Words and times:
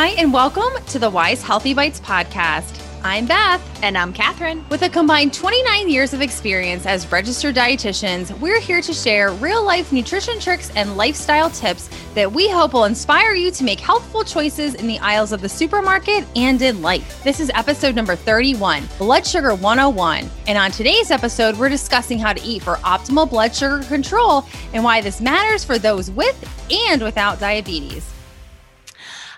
Hi, 0.00 0.10
and 0.10 0.32
welcome 0.32 0.70
to 0.86 1.00
the 1.00 1.10
Weis 1.10 1.42
Healthy 1.42 1.74
Bites 1.74 1.98
podcast. 1.98 2.80
I'm 3.02 3.26
Beth. 3.26 3.60
And 3.82 3.98
I'm 3.98 4.12
Catherine. 4.12 4.64
With 4.68 4.82
a 4.82 4.88
combined 4.88 5.34
29 5.34 5.88
years 5.88 6.14
of 6.14 6.22
experience 6.22 6.86
as 6.86 7.10
registered 7.10 7.56
dietitians, 7.56 8.30
we're 8.38 8.60
here 8.60 8.80
to 8.80 8.94
share 8.94 9.32
real 9.32 9.64
life 9.64 9.90
nutrition 9.90 10.38
tricks 10.38 10.70
and 10.76 10.96
lifestyle 10.96 11.50
tips 11.50 11.90
that 12.14 12.30
we 12.30 12.48
hope 12.48 12.74
will 12.74 12.84
inspire 12.84 13.34
you 13.34 13.50
to 13.50 13.64
make 13.64 13.80
healthful 13.80 14.22
choices 14.22 14.76
in 14.76 14.86
the 14.86 15.00
aisles 15.00 15.32
of 15.32 15.40
the 15.40 15.48
supermarket 15.48 16.24
and 16.36 16.62
in 16.62 16.80
life. 16.80 17.24
This 17.24 17.40
is 17.40 17.50
episode 17.56 17.96
number 17.96 18.14
31, 18.14 18.84
Blood 18.98 19.26
Sugar 19.26 19.52
101. 19.56 20.30
And 20.46 20.56
on 20.56 20.70
today's 20.70 21.10
episode, 21.10 21.58
we're 21.58 21.68
discussing 21.68 22.20
how 22.20 22.32
to 22.32 22.42
eat 22.44 22.62
for 22.62 22.76
optimal 22.76 23.28
blood 23.28 23.52
sugar 23.52 23.82
control 23.82 24.44
and 24.74 24.84
why 24.84 25.00
this 25.00 25.20
matters 25.20 25.64
for 25.64 25.76
those 25.76 26.08
with 26.08 26.38
and 26.70 27.02
without 27.02 27.40
diabetes. 27.40 28.14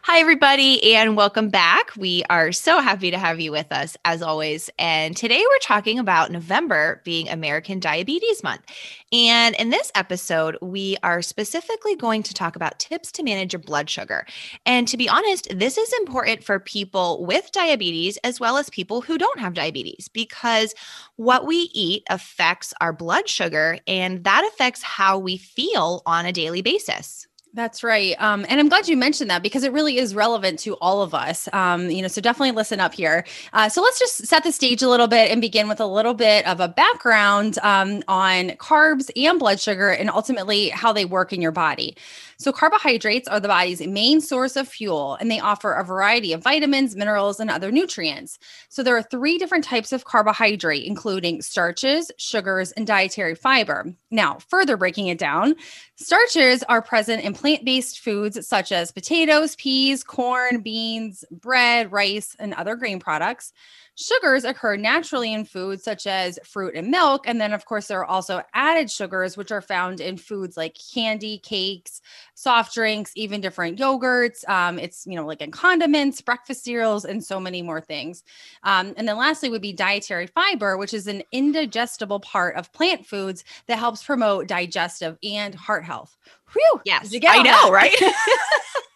Hi, 0.02 0.18
everybody, 0.18 0.94
and 0.94 1.14
welcome 1.14 1.50
back. 1.50 1.94
We 1.94 2.22
are 2.30 2.52
so 2.52 2.80
happy 2.80 3.10
to 3.10 3.18
have 3.18 3.38
you 3.38 3.52
with 3.52 3.70
us 3.70 3.98
as 4.06 4.22
always. 4.22 4.70
And 4.78 5.14
today 5.14 5.44
we're 5.46 5.58
talking 5.58 5.98
about 5.98 6.32
November 6.32 7.02
being 7.04 7.28
American 7.28 7.80
Diabetes 7.80 8.42
Month. 8.42 8.62
And 9.12 9.54
in 9.56 9.68
this 9.68 9.92
episode, 9.94 10.56
we 10.62 10.96
are 11.02 11.20
specifically 11.20 11.96
going 11.96 12.22
to 12.22 12.32
talk 12.32 12.56
about 12.56 12.78
tips 12.78 13.12
to 13.12 13.22
manage 13.22 13.52
your 13.52 13.60
blood 13.60 13.90
sugar. 13.90 14.24
And 14.64 14.88
to 14.88 14.96
be 14.96 15.06
honest, 15.06 15.48
this 15.54 15.76
is 15.76 15.92
important 16.00 16.44
for 16.44 16.58
people 16.58 17.22
with 17.26 17.52
diabetes 17.52 18.16
as 18.24 18.40
well 18.40 18.56
as 18.56 18.70
people 18.70 19.02
who 19.02 19.18
don't 19.18 19.38
have 19.38 19.52
diabetes 19.52 20.08
because 20.08 20.74
what 21.16 21.46
we 21.46 21.70
eat 21.74 22.04
affects 22.08 22.72
our 22.80 22.94
blood 22.94 23.28
sugar 23.28 23.78
and 23.86 24.24
that 24.24 24.48
affects 24.50 24.82
how 24.82 25.18
we 25.18 25.36
feel 25.36 26.02
on 26.06 26.24
a 26.24 26.32
daily 26.32 26.62
basis. 26.62 27.26
That's 27.52 27.82
right. 27.82 28.14
Um, 28.20 28.46
and 28.48 28.60
I'm 28.60 28.68
glad 28.68 28.86
you 28.86 28.96
mentioned 28.96 29.28
that 29.30 29.42
because 29.42 29.64
it 29.64 29.72
really 29.72 29.98
is 29.98 30.14
relevant 30.14 30.60
to 30.60 30.74
all 30.74 31.02
of 31.02 31.14
us. 31.14 31.48
Um, 31.52 31.90
you 31.90 32.00
know, 32.00 32.06
so 32.06 32.20
definitely 32.20 32.52
listen 32.52 32.78
up 32.78 32.94
here. 32.94 33.24
Uh, 33.52 33.68
so 33.68 33.82
let's 33.82 33.98
just 33.98 34.24
set 34.26 34.44
the 34.44 34.52
stage 34.52 34.82
a 34.82 34.88
little 34.88 35.08
bit 35.08 35.32
and 35.32 35.40
begin 35.40 35.66
with 35.66 35.80
a 35.80 35.86
little 35.86 36.14
bit 36.14 36.46
of 36.46 36.60
a 36.60 36.68
background 36.68 37.58
um, 37.62 38.04
on 38.06 38.50
carbs 38.50 39.10
and 39.16 39.40
blood 39.40 39.58
sugar 39.58 39.90
and 39.90 40.10
ultimately 40.10 40.68
how 40.68 40.92
they 40.92 41.04
work 41.04 41.32
in 41.32 41.42
your 41.42 41.50
body. 41.50 41.96
So, 42.40 42.52
carbohydrates 42.52 43.28
are 43.28 43.38
the 43.38 43.48
body's 43.48 43.86
main 43.86 44.22
source 44.22 44.56
of 44.56 44.66
fuel, 44.66 45.18
and 45.20 45.30
they 45.30 45.40
offer 45.40 45.74
a 45.74 45.84
variety 45.84 46.32
of 46.32 46.42
vitamins, 46.42 46.96
minerals, 46.96 47.38
and 47.38 47.50
other 47.50 47.70
nutrients. 47.70 48.38
So, 48.70 48.82
there 48.82 48.96
are 48.96 49.02
three 49.02 49.36
different 49.36 49.62
types 49.62 49.92
of 49.92 50.06
carbohydrate, 50.06 50.86
including 50.86 51.42
starches, 51.42 52.10
sugars, 52.16 52.72
and 52.72 52.86
dietary 52.86 53.34
fiber. 53.34 53.92
Now, 54.10 54.38
further 54.48 54.78
breaking 54.78 55.08
it 55.08 55.18
down, 55.18 55.54
starches 55.96 56.62
are 56.62 56.80
present 56.80 57.22
in 57.24 57.34
plant 57.40 57.64
based 57.64 58.00
foods 58.00 58.46
such 58.46 58.70
as 58.70 58.92
potatoes, 58.92 59.56
peas, 59.56 60.04
corn, 60.04 60.60
beans, 60.60 61.24
bread, 61.30 61.90
rice, 61.90 62.36
and 62.38 62.52
other 62.52 62.76
grain 62.76 63.00
products. 63.00 63.54
Sugars 63.94 64.44
occur 64.44 64.76
naturally 64.76 65.32
in 65.32 65.44
foods 65.44 65.82
such 65.82 66.06
as 66.06 66.38
fruit 66.44 66.74
and 66.74 66.90
milk. 66.90 67.26
And 67.26 67.40
then, 67.40 67.52
of 67.52 67.64
course, 67.64 67.88
there 67.88 68.00
are 68.00 68.06
also 68.06 68.42
added 68.54 68.90
sugars, 68.90 69.36
which 69.36 69.50
are 69.50 69.60
found 69.60 70.00
in 70.00 70.16
foods 70.16 70.56
like 70.56 70.76
candy, 70.94 71.38
cakes, 71.38 72.00
soft 72.34 72.74
drinks, 72.74 73.12
even 73.14 73.40
different 73.40 73.78
yogurts. 73.78 74.48
Um, 74.48 74.78
it's, 74.78 75.06
you 75.06 75.16
know, 75.16 75.26
like 75.26 75.42
in 75.42 75.50
condiments, 75.50 76.22
breakfast 76.22 76.64
cereals, 76.64 77.04
and 77.04 77.22
so 77.22 77.38
many 77.40 77.60
more 77.60 77.80
things. 77.80 78.22
Um, 78.62 78.94
and 78.96 79.06
then, 79.06 79.18
lastly, 79.18 79.50
would 79.50 79.60
be 79.60 79.72
dietary 79.72 80.28
fiber, 80.28 80.78
which 80.78 80.94
is 80.94 81.06
an 81.06 81.22
indigestible 81.32 82.20
part 82.20 82.56
of 82.56 82.72
plant 82.72 83.06
foods 83.06 83.44
that 83.66 83.78
helps 83.78 84.02
promote 84.02 84.46
digestive 84.46 85.18
and 85.22 85.54
heart 85.54 85.84
health. 85.84 86.16
Whew, 86.52 86.80
yes, 86.84 87.14
I 87.28 87.42
know, 87.42 87.70
right? 87.70 87.94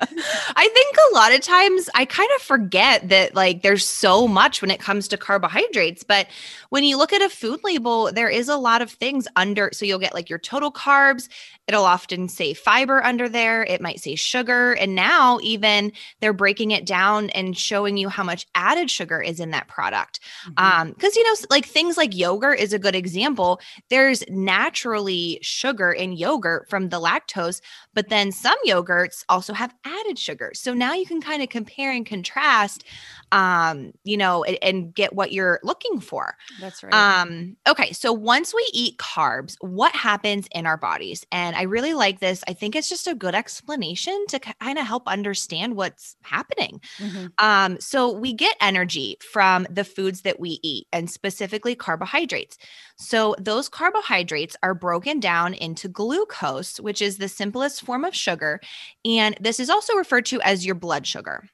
I 0.00 0.68
think 0.68 0.96
a 0.96 1.14
lot 1.14 1.34
of 1.34 1.40
times 1.40 1.88
I 1.94 2.04
kind 2.04 2.28
of 2.36 2.42
forget 2.42 3.08
that 3.08 3.34
like 3.34 3.62
there's 3.62 3.86
so 3.86 4.28
much 4.28 4.60
when 4.60 4.70
it 4.70 4.80
comes 4.80 5.08
to 5.08 5.16
carbohydrates, 5.16 6.02
but 6.02 6.26
when 6.70 6.84
you 6.84 6.98
look 6.98 7.12
at 7.12 7.22
a 7.22 7.28
food 7.28 7.60
label, 7.64 8.12
there 8.12 8.28
is 8.28 8.48
a 8.48 8.56
lot 8.56 8.82
of 8.82 8.90
things 8.90 9.26
under 9.36 9.70
so 9.72 9.84
you'll 9.84 9.98
get 9.98 10.14
like 10.14 10.28
your 10.28 10.38
total 10.38 10.70
carbs, 10.70 11.28
it'll 11.66 11.84
often 11.84 12.28
say 12.28 12.54
fiber 12.54 13.02
under 13.02 13.28
there, 13.28 13.64
it 13.64 13.80
might 13.80 14.00
say 14.00 14.14
sugar, 14.14 14.72
and 14.74 14.94
now 14.94 15.38
even 15.42 15.92
they're 16.20 16.32
breaking 16.32 16.72
it 16.72 16.84
down 16.84 17.30
and 17.30 17.56
showing 17.56 17.96
you 17.96 18.08
how 18.08 18.22
much 18.22 18.46
added 18.54 18.90
sugar 18.90 19.20
is 19.20 19.40
in 19.40 19.50
that 19.50 19.68
product. 19.68 20.20
Mm-hmm. 20.48 20.88
Um 20.88 20.94
cuz 20.94 21.16
you 21.16 21.24
know 21.24 21.34
like 21.50 21.64
things 21.66 21.96
like 21.96 22.14
yogurt 22.14 22.58
is 22.60 22.72
a 22.72 22.78
good 22.78 22.94
example. 22.94 23.60
There's 23.88 24.22
naturally 24.28 25.38
sugar 25.42 25.92
in 25.92 26.12
yogurt 26.12 26.68
from 26.68 26.90
the 26.90 27.00
lactose, 27.00 27.60
but 27.96 28.10
then 28.10 28.30
some 28.30 28.58
yogurts 28.66 29.24
also 29.28 29.54
have 29.54 29.74
added 29.84 30.18
sugar. 30.18 30.52
So 30.54 30.74
now 30.74 30.92
you 30.92 31.06
can 31.06 31.22
kind 31.22 31.42
of 31.42 31.48
compare 31.48 31.90
and 31.90 32.04
contrast, 32.04 32.84
um, 33.32 33.92
you 34.04 34.18
know, 34.18 34.44
and, 34.44 34.58
and, 34.62 34.94
get 34.94 35.14
what 35.14 35.32
you're 35.32 35.58
looking 35.62 35.98
for. 35.98 36.36
That's 36.60 36.82
right. 36.82 36.94
Um, 36.94 37.56
okay. 37.66 37.92
So 37.92 38.12
once 38.12 38.54
we 38.54 38.64
eat 38.72 38.98
carbs, 38.98 39.56
what 39.60 39.94
happens 39.96 40.46
in 40.52 40.66
our 40.66 40.76
bodies? 40.76 41.26
And 41.32 41.56
I 41.56 41.62
really 41.62 41.94
like 41.94 42.20
this. 42.20 42.44
I 42.46 42.52
think 42.52 42.76
it's 42.76 42.88
just 42.88 43.06
a 43.06 43.14
good 43.14 43.34
explanation 43.34 44.26
to 44.28 44.38
kind 44.38 44.78
of 44.78 44.86
help 44.86 45.08
understand 45.08 45.74
what's 45.74 46.16
happening. 46.22 46.80
Mm-hmm. 46.98 47.26
Um, 47.38 47.80
so 47.80 48.12
we 48.12 48.34
get 48.34 48.56
energy 48.60 49.16
from 49.32 49.66
the 49.70 49.84
foods 49.84 50.20
that 50.20 50.38
we 50.38 50.60
eat 50.62 50.86
and 50.92 51.10
specifically 51.10 51.74
carbohydrates. 51.74 52.58
So 52.96 53.34
those 53.38 53.68
carbohydrates 53.68 54.56
are 54.62 54.74
broken 54.74 55.20
down 55.20 55.54
into 55.54 55.88
glucose, 55.88 56.78
which 56.80 57.02
is 57.02 57.18
the 57.18 57.28
simplest 57.28 57.85
form 57.86 58.04
of 58.04 58.14
sugar. 58.14 58.60
And 59.04 59.36
this 59.40 59.58
is 59.58 59.70
also 59.70 59.94
referred 59.94 60.26
to 60.26 60.40
as 60.42 60.66
your 60.66 60.74
blood 60.74 61.06
sugar. 61.06 61.48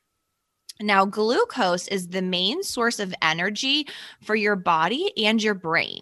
Now, 0.81 1.05
glucose 1.05 1.87
is 1.89 2.09
the 2.09 2.23
main 2.23 2.63
source 2.63 2.99
of 2.99 3.15
energy 3.23 3.87
for 4.23 4.35
your 4.35 4.57
body 4.57 5.13
and 5.17 5.41
your 5.41 5.55
brain. 5.55 6.01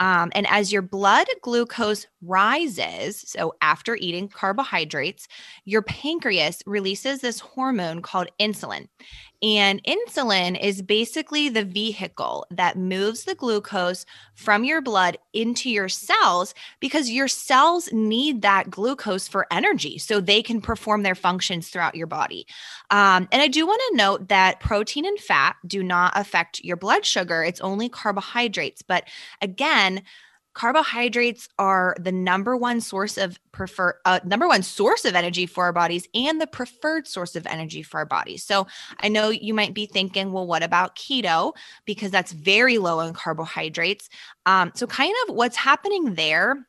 Um, 0.00 0.32
and 0.34 0.46
as 0.48 0.72
your 0.72 0.82
blood 0.82 1.26
glucose 1.42 2.06
rises, 2.22 3.22
so 3.26 3.54
after 3.60 3.96
eating 3.96 4.28
carbohydrates, 4.28 5.28
your 5.64 5.82
pancreas 5.82 6.62
releases 6.66 7.20
this 7.20 7.40
hormone 7.40 8.02
called 8.02 8.28
insulin. 8.40 8.88
And 9.42 9.82
insulin 9.84 10.60
is 10.60 10.82
basically 10.82 11.48
the 11.48 11.64
vehicle 11.64 12.46
that 12.50 12.76
moves 12.76 13.24
the 13.24 13.34
glucose 13.34 14.04
from 14.34 14.64
your 14.64 14.82
blood 14.82 15.16
into 15.32 15.70
your 15.70 15.88
cells 15.88 16.54
because 16.78 17.10
your 17.10 17.26
cells 17.26 17.90
need 17.90 18.42
that 18.42 18.68
glucose 18.68 19.28
for 19.28 19.46
energy 19.50 19.96
so 19.96 20.20
they 20.20 20.42
can 20.42 20.60
perform 20.60 21.02
their 21.02 21.14
functions 21.14 21.68
throughout 21.68 21.94
your 21.94 22.06
body. 22.06 22.46
Um, 22.90 23.28
and 23.32 23.40
I 23.40 23.48
do 23.48 23.66
want 23.66 23.80
to 23.90 23.96
note 23.96 24.28
that 24.28 24.60
protein 24.60 25.06
and 25.06 25.18
fat 25.18 25.56
do 25.66 25.82
not 25.82 26.12
affect 26.16 26.62
your 26.62 26.76
blood 26.76 27.06
sugar, 27.06 27.42
it's 27.42 27.62
only 27.62 27.88
carbohydrates. 27.88 28.82
But 28.82 29.08
again, 29.40 29.89
carbohydrates 30.52 31.48
are 31.58 31.94
the 32.00 32.10
number 32.10 32.56
one 32.56 32.80
source 32.80 33.16
of 33.16 33.38
prefer 33.52 33.96
uh, 34.04 34.18
number 34.24 34.48
one 34.48 34.62
source 34.62 35.04
of 35.04 35.14
energy 35.14 35.46
for 35.46 35.64
our 35.64 35.72
bodies 35.72 36.08
and 36.12 36.40
the 36.40 36.46
preferred 36.46 37.06
source 37.06 37.36
of 37.36 37.46
energy 37.46 37.82
for 37.82 37.98
our 37.98 38.06
bodies. 38.06 38.42
So 38.42 38.66
i 39.00 39.08
know 39.08 39.30
you 39.30 39.54
might 39.54 39.74
be 39.74 39.86
thinking 39.86 40.32
well 40.32 40.46
what 40.46 40.62
about 40.62 40.96
keto? 40.96 41.54
Because 41.84 42.10
that's 42.10 42.32
very 42.32 42.78
low 42.78 43.00
in 43.00 43.14
carbohydrates. 43.14 44.08
Um, 44.46 44.72
so 44.74 44.86
kind 44.86 45.14
of 45.28 45.36
what's 45.36 45.56
happening 45.56 46.14
there 46.14 46.66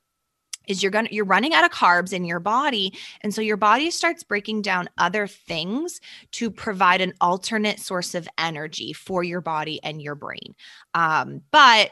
is 0.67 0.83
you're 0.83 0.91
going 0.91 1.07
to 1.07 1.13
you're 1.13 1.25
running 1.25 1.53
out 1.53 1.65
of 1.65 1.71
carbs 1.71 2.13
in 2.13 2.23
your 2.23 2.39
body. 2.39 2.93
And 3.21 3.33
so 3.33 3.41
your 3.41 3.57
body 3.57 3.89
starts 3.89 4.23
breaking 4.23 4.61
down 4.61 4.89
other 4.99 5.25
things 5.25 5.99
to 6.33 6.51
provide 6.51 7.01
an 7.01 7.13
alternate 7.19 7.79
source 7.79 8.13
of 8.13 8.27
energy 8.37 8.93
for 8.93 9.23
your 9.23 9.41
body 9.41 9.79
and 9.83 10.01
your 10.01 10.15
brain. 10.15 10.55
Um, 10.93 11.41
but 11.51 11.91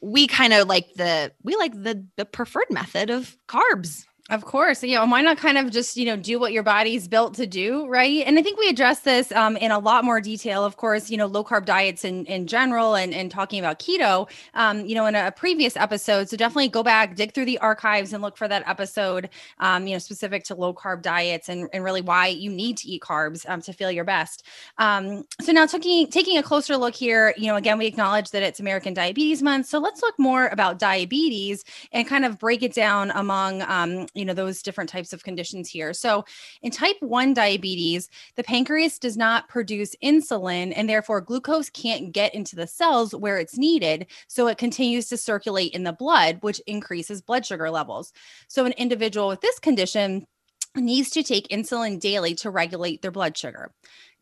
we 0.00 0.26
kind 0.26 0.52
of 0.52 0.68
like 0.68 0.92
the 0.94 1.32
we 1.42 1.56
like 1.56 1.72
the 1.72 2.04
the 2.16 2.24
preferred 2.24 2.70
method 2.70 3.10
of 3.10 3.36
carbs 3.48 4.04
of 4.28 4.44
course. 4.44 4.82
You 4.82 4.96
know, 4.96 5.06
why 5.06 5.22
not 5.22 5.38
kind 5.38 5.56
of 5.56 5.70
just, 5.70 5.96
you 5.96 6.04
know, 6.04 6.16
do 6.16 6.40
what 6.40 6.52
your 6.52 6.64
body's 6.64 7.06
built 7.06 7.34
to 7.34 7.46
do, 7.46 7.86
right? 7.86 8.26
And 8.26 8.38
I 8.38 8.42
think 8.42 8.58
we 8.58 8.68
address 8.68 9.00
this 9.00 9.30
um, 9.30 9.56
in 9.56 9.70
a 9.70 9.78
lot 9.78 10.04
more 10.04 10.20
detail, 10.20 10.64
of 10.64 10.76
course, 10.76 11.10
you 11.10 11.16
know, 11.16 11.26
low 11.26 11.44
carb 11.44 11.64
diets 11.64 12.04
in, 12.04 12.26
in 12.26 12.48
general 12.48 12.96
and, 12.96 13.14
and 13.14 13.30
talking 13.30 13.60
about 13.60 13.78
keto, 13.78 14.28
um, 14.54 14.84
you 14.84 14.96
know, 14.96 15.06
in 15.06 15.14
a, 15.14 15.30
previous 15.30 15.76
episode. 15.76 16.28
So 16.28 16.36
definitely 16.36 16.68
go 16.68 16.82
back, 16.82 17.14
dig 17.14 17.34
through 17.34 17.44
the 17.44 17.58
archives 17.58 18.12
and 18.12 18.22
look 18.22 18.36
for 18.36 18.48
that 18.48 18.66
episode, 18.66 19.28
um, 19.60 19.86
you 19.86 19.92
know, 19.92 19.98
specific 19.98 20.42
to 20.44 20.56
low 20.56 20.74
carb 20.74 21.02
diets 21.02 21.48
and, 21.48 21.68
and 21.72 21.84
really 21.84 22.00
why 22.00 22.26
you 22.26 22.50
need 22.50 22.78
to 22.78 22.88
eat 22.88 23.02
carbs 23.02 23.48
um, 23.48 23.62
to 23.62 23.72
feel 23.72 23.92
your 23.92 24.04
best. 24.04 24.44
Um, 24.78 25.24
so 25.40 25.52
now 25.52 25.66
taking, 25.66 26.08
taking 26.08 26.36
a 26.36 26.42
closer 26.42 26.76
look 26.76 26.94
here, 26.94 27.32
you 27.36 27.46
know, 27.46 27.56
again, 27.56 27.78
we 27.78 27.86
acknowledge 27.86 28.30
that 28.30 28.42
it's 28.42 28.58
American 28.58 28.92
Diabetes 28.92 29.42
Month. 29.42 29.66
So 29.66 29.78
let's 29.78 30.02
look 30.02 30.18
more 30.18 30.48
about 30.48 30.80
diabetes 30.80 31.64
and 31.92 32.08
kind 32.08 32.24
of 32.24 32.40
break 32.40 32.62
it 32.62 32.72
down 32.74 33.12
among, 33.12 33.62
um, 33.62 34.06
you 34.16 34.24
know 34.24 34.34
those 34.34 34.62
different 34.62 34.90
types 34.90 35.12
of 35.12 35.24
conditions 35.24 35.68
here. 35.68 35.92
So 35.92 36.24
in 36.62 36.70
type 36.70 36.96
1 37.00 37.34
diabetes 37.34 38.08
the 38.36 38.44
pancreas 38.44 38.98
does 38.98 39.16
not 39.16 39.48
produce 39.48 39.94
insulin 40.02 40.72
and 40.74 40.88
therefore 40.88 41.20
glucose 41.20 41.70
can't 41.70 42.12
get 42.12 42.34
into 42.34 42.56
the 42.56 42.66
cells 42.66 43.14
where 43.14 43.38
it's 43.38 43.58
needed. 43.58 44.06
So 44.28 44.46
it 44.48 44.58
continues 44.58 45.08
to 45.08 45.16
circulate 45.16 45.72
in 45.72 45.84
the 45.84 45.92
blood 45.92 46.38
which 46.40 46.60
increases 46.66 47.22
blood 47.22 47.46
sugar 47.46 47.70
levels. 47.70 48.12
So 48.48 48.64
an 48.64 48.72
individual 48.72 49.28
with 49.28 49.40
this 49.40 49.58
condition 49.58 50.26
needs 50.74 51.10
to 51.10 51.22
take 51.22 51.48
insulin 51.48 51.98
daily 51.98 52.34
to 52.36 52.50
regulate 52.50 53.02
their 53.02 53.10
blood 53.10 53.36
sugar. 53.36 53.72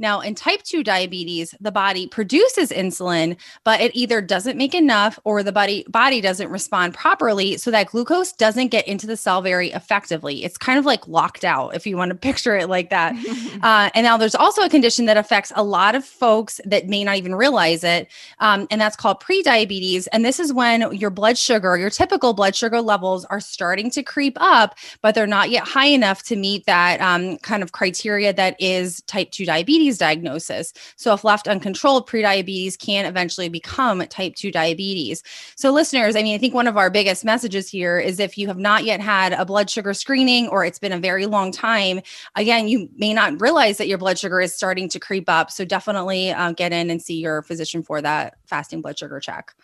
Now, 0.00 0.20
in 0.20 0.35
type 0.35 0.62
2 0.64 0.82
diabetes, 0.82 1.55
the 1.61 1.70
body 1.70 2.08
produces 2.08 2.70
insulin, 2.70 3.37
but 3.62 3.81
it 3.81 3.94
either 3.94 4.20
doesn't 4.20 4.58
make 4.58 4.75
enough 4.75 5.20
or 5.23 5.44
the 5.44 5.52
body 5.52 5.85
body 5.88 6.20
doesn't 6.20 6.50
respond 6.50 6.94
properly 6.94 7.56
so 7.58 7.70
that 7.70 7.87
glucose 7.87 8.32
doesn't 8.32 8.69
get 8.69 8.88
into 8.88 9.06
the 9.06 9.17
cell 9.17 9.41
very 9.41 9.70
effectively. 9.70 10.43
It's 10.43 10.58
kind 10.58 10.81
of 10.81 10.85
like 10.85 11.06
locked 11.06 11.44
out 11.44 11.76
if 11.76 11.87
you 11.87 11.96
want 11.96 12.11
to 12.11 12.17
picture 12.29 12.56
it 12.56 12.69
like 12.69 12.91
that. 12.91 13.14
uh, 13.62 13.91
and 13.94 14.05
now 14.05 14.17
there's 14.17 14.35
also 14.35 14.62
a 14.62 14.69
condition 14.69 15.06
that 15.06 15.17
affects 15.17 15.52
a 15.55 15.62
lot 15.62 15.94
of 15.94 16.05
folks 16.05 16.61
that 16.64 16.88
may 16.88 17.05
not 17.05 17.17
even 17.17 17.37
realize 17.37 17.85
it, 17.85 18.08
um, 18.41 18.67
and 18.73 18.81
that's 18.81 18.96
called 18.96 19.23
prediabetes. 19.23 20.08
And 20.12 20.25
this 20.25 20.41
is 20.41 20.52
when 20.52 20.93
your 20.93 21.11
blood 21.11 21.38
sugar, 21.38 21.76
your 21.79 21.91
typical 21.91 22.32
blood 22.32 22.56
sugar 22.56 22.81
levels 22.81 23.25
are 23.26 23.41
starting 23.41 23.91
to 23.93 24.02
creep 24.02 24.37
up, 24.41 24.75
but 25.02 25.14
they're 25.14 25.29
not 25.29 25.50
yet 25.50 25.62
high 25.62 25.87
enough 25.87 26.25
to 26.25 26.37
meet 26.37 26.67
that 26.67 27.00
um, 27.00 27.38
kind 27.38 27.62
of 27.62 27.70
criteria 27.70 28.32
that 28.32 28.61
is 28.61 29.00
type 29.02 29.31
2 29.31 29.46
diabetes 29.46 29.85
diabetes 29.99 30.25
diagnosis. 30.25 30.73
So, 30.96 31.12
if 31.12 31.25
left 31.25 31.49
uncontrolled, 31.49 32.08
prediabetes 32.08 32.79
can 32.79 33.06
eventually 33.06 33.49
become 33.49 34.00
type 34.08 34.35
2 34.35 34.50
diabetes. 34.50 35.23
So, 35.56 35.70
listeners, 35.70 36.17
I 36.17 36.23
mean, 36.23 36.35
I 36.35 36.38
think 36.38 36.55
one 36.55 36.67
of 36.67 36.76
our 36.76 36.91
biggest 36.91 37.25
messages 37.25 37.69
here 37.69 37.99
is 37.99 38.20
if 38.20 38.38
you 38.38 38.46
have 38.49 38.58
not 38.58 38.85
yet 38.85 39.00
had 39.00 39.32
a 39.32 39.44
blood 39.44 39.70
sugar 39.70 39.94
screening 39.94 40.49
or 40.49 40.64
it's 40.64 40.79
been 40.79 40.93
a 40.93 40.99
very 40.99 41.26
long 41.26 41.52
time, 41.52 42.00
again, 42.37 42.69
you 42.69 42.88
may 42.96 43.12
not 43.12 43.41
realize 43.41 43.79
that 43.79 43.88
your 43.88 43.99
blood 43.99 44.19
sugar 44.19 44.41
is 44.41 44.55
starting 44.55 44.88
to 44.91 45.00
creep 45.00 45.29
up. 45.29 45.50
So, 45.50 45.64
definitely 45.64 46.31
uh, 46.31 46.52
get 46.52 46.73
in 46.73 46.91
and 46.91 47.02
see 47.02 47.20
your 47.20 47.43
physician 47.43 47.82
for 47.82 48.00
that 48.02 48.37
fasting 48.46 48.81
blood 48.81 48.99
sugar 48.99 49.20
check. 49.20 49.55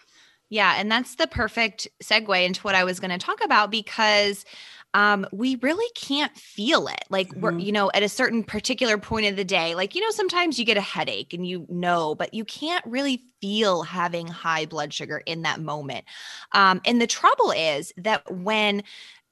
Yeah. 0.53 0.75
And 0.77 0.91
that's 0.91 1.15
the 1.15 1.29
perfect 1.29 1.87
segue 2.03 2.45
into 2.45 2.63
what 2.63 2.75
I 2.75 2.83
was 2.83 2.99
going 2.99 3.13
to 3.13 3.25
talk 3.25 3.43
about 3.45 3.71
because 3.71 4.45
um, 4.95 5.27
we 5.33 5.57
really 5.57 5.91
can't 5.95 6.37
feel 6.37 6.89
it. 6.89 7.05
Like 7.11 7.29
mm-hmm. 7.29 7.41
we're, 7.41 7.59
you 7.59 7.73
know, 7.73 7.91
at 7.95 8.03
a 8.03 8.09
certain 8.09 8.43
particular 8.43 8.99
point 8.99 9.27
of 9.27 9.37
the 9.37 9.45
day, 9.45 9.75
like, 9.75 9.95
you 9.95 10.01
know, 10.01 10.11
sometimes 10.11 10.59
you 10.59 10.65
get 10.65 10.77
a 10.77 10.83
headache 10.83 11.33
and 11.33 11.47
you 11.47 11.67
know, 11.69 12.15
but 12.15 12.35
you 12.35 12.45
can't 12.45 12.85
really 12.87 13.23
feel 13.41 13.83
having 13.83 14.27
high 14.27 14.67
blood 14.67 14.93
sugar 14.93 15.23
in 15.27 15.43
that 15.43 15.61
moment. 15.61 16.05
Um, 16.53 16.81
and 16.85 17.01
the 17.01 17.07
trouble 17.07 17.53
is 17.53 17.93
that 17.97 18.31
when 18.31 18.83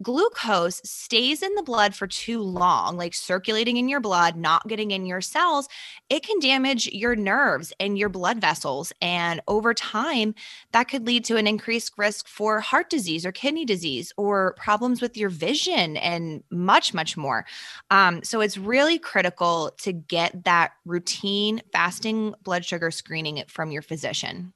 glucose 0.03 0.81
stays 0.85 1.43
in 1.43 1.55
the 1.55 1.63
blood 1.63 1.95
for 1.95 2.07
too 2.07 2.41
long, 2.41 2.97
like 2.97 3.15
circulating 3.15 3.77
in 3.77 3.89
your 3.89 4.01
blood, 4.01 4.37
not 4.37 4.67
getting 4.69 4.91
in 4.91 5.07
your 5.07 5.21
cells, 5.21 5.69
it 6.09 6.23
can 6.23 6.39
damage 6.39 6.87
your 6.89 7.17
nerves 7.17 7.73
and 7.81 7.99
your 7.99 8.09
blood 8.09 8.41
vessels. 8.41 8.93
And 9.01 9.41
over 9.49 9.75
time, 9.75 10.35
that 10.73 10.89
could 10.89 11.07
lead 11.07 11.25
to 11.27 11.37
an 11.37 11.47
increased 11.47 11.93
risk 11.97 12.29
for 12.29 12.61
heart 12.61 12.91
disease 12.91 13.27
or 13.27 13.33
kidney 13.33 13.65
disease 13.65 14.13
or 14.17 14.55
problems 14.57 15.03
with 15.03 15.17
your 15.17 15.31
vision 15.31 15.97
and 15.97 16.43
much, 16.51 16.95
much 16.95 17.17
more. 17.17 17.45
Um, 17.91 18.23
so 18.23 18.41
it's 18.41 18.59
really 18.59 18.99
critical 18.99 19.73
to 19.79 19.93
get 19.93 20.45
that 20.45 20.73
routine 20.85 21.63
fasting 21.73 22.35
blood 22.43 22.65
sugar 22.65 22.91
screening 22.91 23.43
from 23.49 23.71
your 23.71 23.83
physician. 23.83 24.53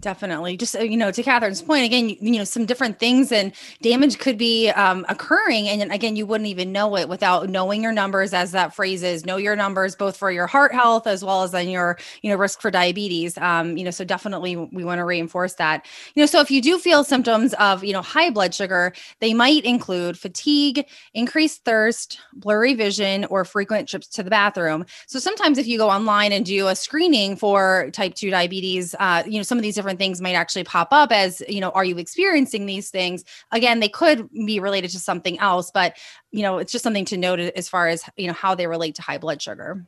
Definitely. 0.00 0.56
Just, 0.56 0.74
uh, 0.74 0.80
you 0.80 0.96
know, 0.96 1.10
to 1.10 1.22
Catherine's 1.22 1.60
point, 1.60 1.84
again, 1.84 2.08
you, 2.08 2.16
you 2.18 2.38
know, 2.38 2.44
some 2.44 2.64
different 2.64 2.98
things 2.98 3.30
and 3.30 3.52
damage 3.82 4.18
could 4.18 4.38
be 4.38 4.70
um, 4.70 5.04
occurring. 5.10 5.68
And 5.68 5.92
again, 5.92 6.16
you 6.16 6.24
wouldn't 6.24 6.48
even 6.48 6.72
know 6.72 6.96
it 6.96 7.10
without 7.10 7.50
knowing 7.50 7.82
your 7.82 7.92
numbers, 7.92 8.32
as 8.32 8.52
that 8.52 8.74
phrase 8.74 9.02
is 9.02 9.26
know 9.26 9.36
your 9.36 9.54
numbers, 9.54 9.94
both 9.94 10.16
for 10.16 10.30
your 10.32 10.46
heart 10.46 10.72
health 10.72 11.06
as 11.06 11.22
well 11.22 11.42
as 11.42 11.54
on 11.54 11.68
your, 11.68 11.98
you 12.22 12.30
know, 12.30 12.36
risk 12.36 12.62
for 12.62 12.70
diabetes. 12.70 13.36
Um, 13.36 13.76
you 13.76 13.84
know, 13.84 13.90
so 13.90 14.02
definitely 14.02 14.56
we 14.56 14.82
want 14.82 14.98
to 14.98 15.04
reinforce 15.04 15.54
that. 15.54 15.84
You 16.14 16.22
know, 16.22 16.26
so 16.26 16.40
if 16.40 16.50
you 16.50 16.62
do 16.62 16.78
feel 16.78 17.04
symptoms 17.04 17.52
of, 17.54 17.84
you 17.84 17.92
know, 17.92 18.00
high 18.00 18.30
blood 18.30 18.54
sugar, 18.54 18.94
they 19.20 19.34
might 19.34 19.62
include 19.66 20.18
fatigue, 20.18 20.86
increased 21.12 21.66
thirst, 21.66 22.18
blurry 22.32 22.72
vision, 22.72 23.26
or 23.26 23.44
frequent 23.44 23.90
trips 23.90 24.06
to 24.08 24.22
the 24.22 24.30
bathroom. 24.30 24.86
So 25.06 25.18
sometimes 25.18 25.58
if 25.58 25.66
you 25.66 25.76
go 25.76 25.90
online 25.90 26.32
and 26.32 26.46
do 26.46 26.68
a 26.68 26.74
screening 26.74 27.36
for 27.36 27.90
type 27.92 28.14
2 28.14 28.30
diabetes, 28.30 28.94
uh, 28.98 29.22
you 29.26 29.36
know, 29.38 29.42
some 29.42 29.58
of 29.58 29.62
these 29.62 29.81
different 29.82 29.98
things 29.98 30.20
might 30.20 30.34
actually 30.34 30.62
pop 30.62 30.88
up 30.92 31.10
as, 31.10 31.42
you 31.48 31.60
know, 31.60 31.70
are 31.70 31.84
you 31.84 31.98
experiencing 31.98 32.66
these 32.66 32.88
things? 32.88 33.24
Again, 33.50 33.80
they 33.80 33.88
could 33.88 34.30
be 34.30 34.60
related 34.60 34.92
to 34.92 35.00
something 35.00 35.38
else, 35.40 35.72
but, 35.72 35.96
you 36.30 36.42
know, 36.42 36.58
it's 36.58 36.70
just 36.70 36.84
something 36.84 37.04
to 37.06 37.16
note 37.16 37.40
as 37.40 37.68
far 37.68 37.88
as, 37.88 38.04
you 38.16 38.28
know, 38.28 38.32
how 38.32 38.54
they 38.54 38.68
relate 38.68 38.94
to 38.94 39.02
high 39.02 39.18
blood 39.18 39.42
sugar. 39.42 39.84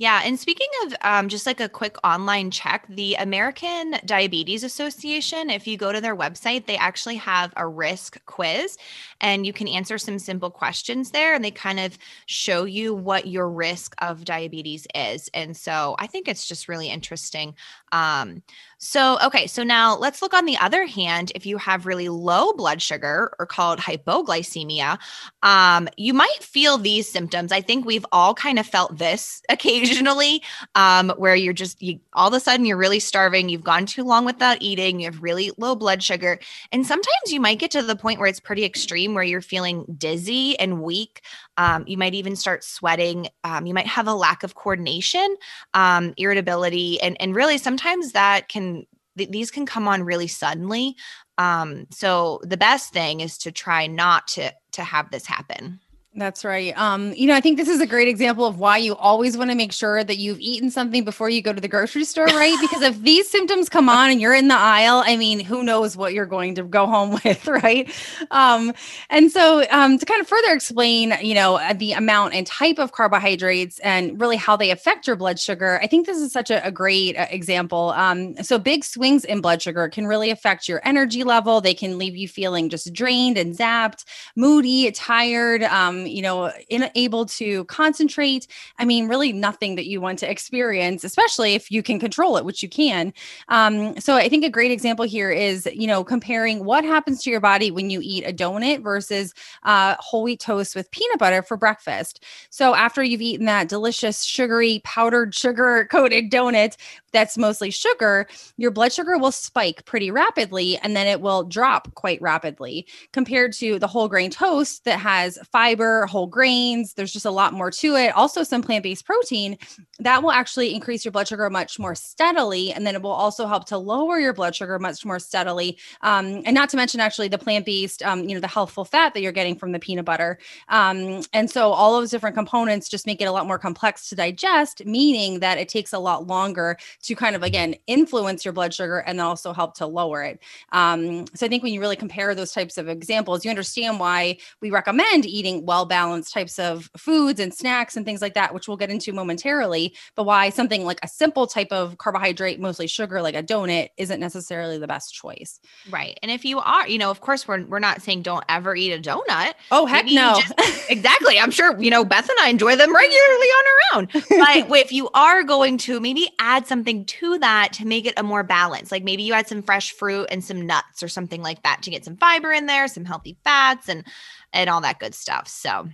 Yeah. 0.00 0.22
And 0.24 0.38
speaking 0.38 0.68
of 0.84 0.94
um, 1.00 1.28
just 1.28 1.44
like 1.44 1.58
a 1.58 1.68
quick 1.68 1.96
online 2.04 2.52
check, 2.52 2.86
the 2.88 3.16
American 3.16 3.96
Diabetes 4.06 4.62
Association, 4.62 5.50
if 5.50 5.66
you 5.66 5.76
go 5.76 5.90
to 5.90 6.00
their 6.00 6.14
website, 6.14 6.66
they 6.66 6.76
actually 6.76 7.16
have 7.16 7.52
a 7.56 7.66
risk 7.66 8.24
quiz 8.26 8.78
and 9.20 9.44
you 9.44 9.52
can 9.52 9.66
answer 9.66 9.98
some 9.98 10.20
simple 10.20 10.52
questions 10.52 11.10
there 11.10 11.34
and 11.34 11.44
they 11.44 11.50
kind 11.50 11.80
of 11.80 11.98
show 12.26 12.62
you 12.62 12.94
what 12.94 13.26
your 13.26 13.50
risk 13.50 13.96
of 13.98 14.24
diabetes 14.24 14.86
is. 14.94 15.28
And 15.34 15.56
so 15.56 15.96
I 15.98 16.06
think 16.06 16.28
it's 16.28 16.46
just 16.46 16.68
really 16.68 16.90
interesting. 16.90 17.56
Um, 17.90 18.44
so, 18.80 19.18
okay, 19.24 19.48
so 19.48 19.64
now 19.64 19.96
let's 19.96 20.22
look 20.22 20.32
on 20.32 20.44
the 20.44 20.56
other 20.56 20.86
hand. 20.86 21.32
If 21.34 21.44
you 21.46 21.58
have 21.58 21.84
really 21.84 22.08
low 22.08 22.52
blood 22.52 22.80
sugar 22.80 23.32
or 23.40 23.44
called 23.44 23.80
hypoglycemia, 23.80 24.98
um, 25.42 25.88
you 25.96 26.14
might 26.14 26.42
feel 26.42 26.78
these 26.78 27.10
symptoms. 27.10 27.50
I 27.50 27.60
think 27.60 27.84
we've 27.84 28.06
all 28.12 28.34
kind 28.34 28.56
of 28.56 28.66
felt 28.66 28.96
this 28.96 29.42
occasionally, 29.48 30.42
um, 30.76 31.10
where 31.16 31.34
you're 31.34 31.52
just, 31.52 31.82
you, 31.82 31.98
all 32.12 32.28
of 32.28 32.34
a 32.34 32.40
sudden, 32.40 32.66
you're 32.66 32.76
really 32.76 33.00
starving. 33.00 33.48
You've 33.48 33.64
gone 33.64 33.84
too 33.84 34.04
long 34.04 34.24
without 34.24 34.58
eating. 34.60 35.00
You 35.00 35.06
have 35.06 35.24
really 35.24 35.50
low 35.58 35.74
blood 35.74 36.00
sugar. 36.00 36.38
And 36.70 36.86
sometimes 36.86 37.32
you 37.32 37.40
might 37.40 37.58
get 37.58 37.72
to 37.72 37.82
the 37.82 37.96
point 37.96 38.20
where 38.20 38.28
it's 38.28 38.40
pretty 38.40 38.64
extreme, 38.64 39.12
where 39.12 39.24
you're 39.24 39.40
feeling 39.40 39.86
dizzy 39.98 40.56
and 40.60 40.82
weak. 40.82 41.22
Um, 41.56 41.82
you 41.88 41.96
might 41.96 42.14
even 42.14 42.36
start 42.36 42.62
sweating. 42.62 43.26
Um, 43.42 43.66
you 43.66 43.74
might 43.74 43.88
have 43.88 44.06
a 44.06 44.14
lack 44.14 44.44
of 44.44 44.54
coordination, 44.54 45.36
um, 45.74 46.14
irritability, 46.16 47.00
and 47.00 47.16
and 47.20 47.34
really 47.34 47.58
sometimes 47.58 48.12
that 48.12 48.48
can 48.48 48.67
th- 49.16 49.30
these 49.30 49.50
can 49.50 49.66
come 49.66 49.88
on 49.88 50.02
really 50.02 50.28
suddenly. 50.28 50.96
Um, 51.36 51.86
so 51.90 52.40
the 52.42 52.56
best 52.56 52.92
thing 52.92 53.20
is 53.20 53.38
to 53.38 53.52
try 53.52 53.86
not 53.86 54.28
to 54.28 54.52
to 54.72 54.82
have 54.82 55.10
this 55.10 55.26
happen. 55.26 55.80
That's 56.18 56.44
right. 56.44 56.76
Um, 56.76 57.12
you 57.12 57.28
know, 57.28 57.34
I 57.34 57.40
think 57.40 57.58
this 57.58 57.68
is 57.68 57.80
a 57.80 57.86
great 57.86 58.08
example 58.08 58.44
of 58.44 58.58
why 58.58 58.76
you 58.76 58.96
always 58.96 59.36
want 59.36 59.52
to 59.52 59.56
make 59.56 59.70
sure 59.70 60.02
that 60.02 60.18
you've 60.18 60.40
eaten 60.40 60.68
something 60.68 61.04
before 61.04 61.30
you 61.30 61.40
go 61.40 61.52
to 61.52 61.60
the 61.60 61.68
grocery 61.68 62.02
store, 62.02 62.26
right? 62.26 62.56
because 62.60 62.82
if 62.82 63.00
these 63.02 63.30
symptoms 63.30 63.68
come 63.68 63.88
on 63.88 64.10
and 64.10 64.20
you're 64.20 64.34
in 64.34 64.48
the 64.48 64.56
aisle, 64.56 65.04
I 65.06 65.16
mean, 65.16 65.38
who 65.38 65.62
knows 65.62 65.96
what 65.96 66.14
you're 66.14 66.26
going 66.26 66.56
to 66.56 66.64
go 66.64 66.86
home 66.88 67.10
with, 67.24 67.46
right? 67.46 67.88
Um, 68.32 68.72
and 69.10 69.30
so 69.30 69.64
um, 69.70 69.96
to 69.96 70.04
kind 70.04 70.20
of 70.20 70.26
further 70.26 70.52
explain, 70.52 71.14
you 71.22 71.34
know, 71.34 71.54
uh, 71.54 71.72
the 71.72 71.92
amount 71.92 72.34
and 72.34 72.44
type 72.48 72.80
of 72.80 72.90
carbohydrates 72.90 73.78
and 73.80 74.20
really 74.20 74.36
how 74.36 74.56
they 74.56 74.72
affect 74.72 75.06
your 75.06 75.14
blood 75.14 75.38
sugar, 75.38 75.78
I 75.80 75.86
think 75.86 76.06
this 76.06 76.18
is 76.18 76.32
such 76.32 76.50
a, 76.50 76.66
a 76.66 76.72
great 76.72 77.16
uh, 77.16 77.26
example. 77.30 77.90
Um, 77.90 78.34
so 78.42 78.58
big 78.58 78.84
swings 78.84 79.24
in 79.24 79.40
blood 79.40 79.62
sugar 79.62 79.88
can 79.88 80.08
really 80.08 80.30
affect 80.30 80.68
your 80.68 80.80
energy 80.84 81.22
level. 81.22 81.60
They 81.60 81.74
can 81.74 81.96
leave 81.96 82.16
you 82.16 82.26
feeling 82.26 82.70
just 82.70 82.92
drained 82.92 83.38
and 83.38 83.56
zapped, 83.56 84.04
moody, 84.34 84.90
tired. 84.90 85.62
You 86.10 86.22
know, 86.22 86.52
unable 86.70 87.26
to 87.26 87.64
concentrate. 87.64 88.46
I 88.78 88.84
mean, 88.84 89.08
really 89.08 89.32
nothing 89.32 89.76
that 89.76 89.86
you 89.86 90.00
want 90.00 90.18
to 90.20 90.30
experience, 90.30 91.04
especially 91.04 91.54
if 91.54 91.70
you 91.70 91.82
can 91.82 91.98
control 91.98 92.36
it, 92.36 92.44
which 92.44 92.62
you 92.62 92.68
can. 92.68 93.12
Um, 93.48 93.98
so 94.00 94.16
I 94.16 94.28
think 94.28 94.44
a 94.44 94.50
great 94.50 94.70
example 94.70 95.04
here 95.04 95.30
is, 95.30 95.68
you 95.72 95.86
know, 95.86 96.04
comparing 96.04 96.64
what 96.64 96.84
happens 96.84 97.22
to 97.22 97.30
your 97.30 97.40
body 97.40 97.70
when 97.70 97.90
you 97.90 98.00
eat 98.02 98.24
a 98.24 98.32
donut 98.32 98.82
versus 98.82 99.34
uh, 99.64 99.96
whole 99.98 100.22
wheat 100.22 100.40
toast 100.40 100.74
with 100.74 100.90
peanut 100.90 101.18
butter 101.18 101.42
for 101.42 101.56
breakfast. 101.56 102.24
So 102.50 102.74
after 102.74 103.02
you've 103.02 103.22
eaten 103.22 103.46
that 103.46 103.68
delicious, 103.68 104.22
sugary, 104.22 104.80
powdered 104.84 105.34
sugar 105.34 105.86
coated 105.90 106.30
donut, 106.30 106.76
that's 107.12 107.38
mostly 107.38 107.70
sugar, 107.70 108.26
your 108.56 108.70
blood 108.70 108.92
sugar 108.92 109.18
will 109.18 109.32
spike 109.32 109.84
pretty 109.84 110.10
rapidly 110.10 110.78
and 110.78 110.96
then 110.96 111.06
it 111.06 111.20
will 111.20 111.44
drop 111.44 111.94
quite 111.94 112.20
rapidly 112.22 112.86
compared 113.12 113.52
to 113.54 113.78
the 113.78 113.86
whole 113.86 114.08
grain 114.08 114.30
toast 114.30 114.84
that 114.84 114.98
has 114.98 115.38
fiber, 115.52 116.06
whole 116.06 116.26
grains. 116.26 116.94
There's 116.94 117.12
just 117.12 117.26
a 117.26 117.30
lot 117.30 117.52
more 117.52 117.70
to 117.70 117.96
it. 117.96 118.14
Also, 118.14 118.42
some 118.42 118.62
plant 118.62 118.82
based 118.82 119.04
protein 119.04 119.58
that 119.98 120.22
will 120.22 120.30
actually 120.30 120.74
increase 120.74 121.04
your 121.04 121.12
blood 121.12 121.28
sugar 121.28 121.48
much 121.50 121.78
more 121.78 121.94
steadily. 121.94 122.72
And 122.72 122.86
then 122.86 122.94
it 122.94 123.02
will 123.02 123.10
also 123.10 123.46
help 123.46 123.66
to 123.66 123.78
lower 123.78 124.18
your 124.18 124.32
blood 124.32 124.54
sugar 124.54 124.78
much 124.78 125.04
more 125.04 125.18
steadily. 125.18 125.78
Um, 126.02 126.42
and 126.44 126.54
not 126.54 126.68
to 126.70 126.76
mention, 126.76 127.00
actually, 127.00 127.28
the 127.28 127.38
plant 127.38 127.66
based, 127.66 128.02
um, 128.02 128.28
you 128.28 128.34
know, 128.34 128.40
the 128.40 128.48
healthful 128.48 128.84
fat 128.84 129.14
that 129.14 129.22
you're 129.22 129.32
getting 129.32 129.56
from 129.56 129.72
the 129.72 129.78
peanut 129.78 130.04
butter. 130.04 130.38
Um, 130.68 131.22
and 131.32 131.50
so 131.50 131.72
all 131.72 131.98
those 131.98 132.10
different 132.10 132.36
components 132.36 132.88
just 132.88 133.06
make 133.06 133.20
it 133.20 133.24
a 133.24 133.32
lot 133.32 133.46
more 133.46 133.58
complex 133.58 134.08
to 134.08 134.14
digest, 134.14 134.84
meaning 134.84 135.40
that 135.40 135.58
it 135.58 135.68
takes 135.68 135.92
a 135.92 135.98
lot 135.98 136.26
longer 136.26 136.76
to 137.02 137.14
kind 137.14 137.36
of 137.36 137.42
again 137.42 137.74
influence 137.86 138.44
your 138.44 138.52
blood 138.52 138.74
sugar 138.74 138.98
and 138.98 139.18
then 139.18 139.26
also 139.26 139.52
help 139.52 139.74
to 139.76 139.86
lower 139.86 140.22
it. 140.22 140.40
Um, 140.72 141.26
so 141.34 141.46
I 141.46 141.48
think 141.48 141.62
when 141.62 141.72
you 141.72 141.80
really 141.80 141.96
compare 141.96 142.34
those 142.34 142.52
types 142.52 142.78
of 142.78 142.88
examples, 142.88 143.44
you 143.44 143.50
understand 143.50 144.00
why 144.00 144.38
we 144.60 144.70
recommend 144.70 145.26
eating 145.26 145.64
well 145.66 145.86
balanced 145.86 146.32
types 146.32 146.58
of 146.58 146.90
foods 146.96 147.40
and 147.40 147.54
snacks 147.54 147.96
and 147.96 148.04
things 148.04 148.22
like 148.22 148.34
that, 148.34 148.54
which 148.54 148.68
we'll 148.68 148.76
get 148.76 148.90
into 148.90 149.12
momentarily 149.12 149.94
but 150.14 150.24
why 150.24 150.50
something 150.50 150.84
like 150.84 150.98
a 151.02 151.08
simple 151.08 151.46
type 151.46 151.70
of 151.70 151.98
carbohydrate, 151.98 152.60
mostly 152.60 152.86
sugar, 152.86 153.22
like 153.22 153.34
a 153.34 153.42
donut, 153.42 153.90
isn't 153.96 154.20
necessarily 154.20 154.78
the 154.78 154.86
best 154.86 155.14
choice. 155.14 155.60
Right. 155.90 156.18
And 156.22 156.30
if 156.30 156.44
you 156.44 156.58
are, 156.58 156.88
you 156.88 156.98
know, 156.98 157.10
of 157.10 157.20
course, 157.20 157.46
we're, 157.46 157.64
we're 157.64 157.78
not 157.78 158.02
saying 158.02 158.22
don't 158.22 158.44
ever 158.48 158.74
eat 158.74 158.92
a 158.92 158.98
donut. 158.98 159.54
Oh, 159.70 159.86
heck 159.86 160.04
Maybe 160.04 160.16
no. 160.16 160.40
Just, 160.40 160.90
exactly. 160.90 161.38
I'm 161.38 161.50
sure, 161.50 161.80
you 161.80 161.90
know, 161.90 162.04
Beth 162.04 162.28
and 162.28 162.38
I 162.40 162.48
enjoy 162.48 162.76
them 162.76 162.94
regularly 162.94 163.46
on 163.46 163.64
our 163.66 163.98
own. 163.98 164.08
But 164.68 164.78
if 164.78 164.92
you 164.92 165.08
are 165.14 165.42
going 165.42 165.78
to 165.78 166.00
maybe 166.00 166.30
add 166.38 166.66
something 166.66 166.87
to 167.06 167.38
that 167.38 167.72
to 167.74 167.86
make 167.86 168.06
it 168.06 168.14
a 168.16 168.22
more 168.22 168.42
balance, 168.42 168.90
like 168.90 169.04
maybe 169.04 169.22
you 169.22 169.32
add 169.32 169.48
some 169.48 169.62
fresh 169.62 169.92
fruit 169.92 170.26
and 170.30 170.42
some 170.42 170.66
nuts 170.66 171.02
or 171.02 171.08
something 171.08 171.42
like 171.42 171.62
that 171.62 171.82
to 171.82 171.90
get 171.90 172.04
some 172.04 172.16
fiber 172.16 172.52
in 172.52 172.66
there, 172.66 172.88
some 172.88 173.04
healthy 173.04 173.36
fats 173.44 173.88
and 173.88 174.04
and 174.52 174.70
all 174.70 174.80
that 174.80 174.98
good 174.98 175.14
stuff. 175.14 175.48
So 175.48 175.88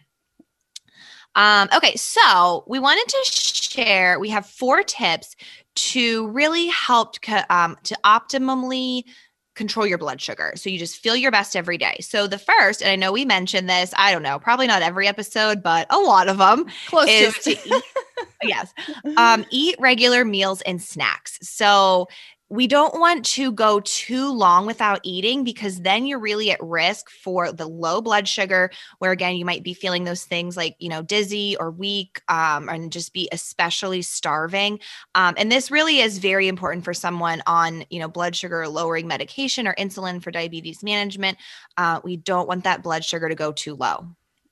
um, 1.37 1.69
okay, 1.75 1.97
so 1.97 2.65
we 2.69 2.79
wanted 2.79 3.09
to 3.09 3.33
share. 3.33 4.21
We 4.21 4.31
have 4.31 4.47
four 4.47 4.83
tips 4.83 5.35
to 5.75 6.29
really 6.29 6.69
help 6.69 7.17
um, 7.51 7.77
to 7.85 7.99
optimally 8.05 9.03
control 9.55 9.87
your 9.87 9.99
blood 9.99 10.21
sugar. 10.21 10.53
So 10.57 10.69
you 10.69 10.79
just 10.79 10.97
feel 10.97 11.17
your 11.17 11.31
best 11.31 11.57
every 11.57 11.79
day. 11.79 11.97
So 12.01 12.27
the 12.27 12.39
first, 12.39 12.83
and 12.83 12.91
I 12.91 12.97
know 12.97 13.13
we 13.13 13.25
mentioned 13.25 13.69
this, 13.69 13.93
I 13.97 14.13
don't 14.13 14.23
know, 14.23 14.39
probably 14.39 14.67
not 14.67 14.83
every 14.83 15.07
episode, 15.07 15.63
but 15.63 15.87
a 15.91 15.99
lot 15.99 16.29
of 16.29 16.39
them 16.39 16.67
Close 16.87 17.09
is 17.09 17.35
to, 17.39 17.55
to 17.55 17.77
eat, 17.77 17.85
yes, 18.47 18.73
um, 19.17 19.45
eat 19.51 19.77
regular 19.79 20.25
meals 20.25 20.63
and 20.63 20.81
snacks. 20.81 21.39
So 21.43 22.09
we 22.51 22.67
don't 22.67 23.01
want 23.01 23.25
to 23.25 23.51
go 23.51 23.81
too 23.81 24.31
long 24.31 24.67
without 24.67 25.01
eating 25.03 25.45
because 25.45 25.81
then 25.81 26.07
you're 26.07 26.19
really 26.19 26.51
at 26.51 26.63
risk 26.63 27.11
for 27.11 27.51
the 27.51 27.67
low 27.67 28.03
blood 28.03 28.29
sugar 28.29 28.71
where 28.99 29.13
again 29.13 29.35
you 29.37 29.45
might 29.45 29.63
be 29.63 29.73
feeling 29.73 30.05
those 30.05 30.25
things 30.25 30.57
like 30.57 30.77
you 30.79 30.89
know 30.89 31.03
dizzy 31.03 31.57
or 31.59 31.71
weak 31.71 32.21
um, 32.29 32.69
and 32.69 32.93
just 32.93 33.13
be 33.13 33.29
especially 33.33 34.03
starving. 34.03 34.79
Um, 35.15 35.35
and 35.39 35.51
this 35.51 35.71
really 35.71 36.01
is 36.01 36.19
very 36.19 36.47
important 36.47 36.85
for 36.85 36.95
someone 36.95 37.43
on 37.47 37.85
you 37.91 37.99
know 37.99 38.09
blood 38.09 38.37
sugar 38.37 38.69
lowering 38.69 39.09
medication 39.09 39.67
or 39.67 39.75
insulin 39.75 40.23
for 40.23 40.31
diabetes 40.31 40.83
management. 40.83 41.39
Uh, 41.77 42.01
we 42.05 42.17
don't 42.17 42.47
want 42.47 42.65
that 42.65 42.83
blood 42.83 43.05
sugar 43.05 43.29
to 43.29 43.35
go 43.35 43.53
too 43.53 43.75
low 43.75 44.07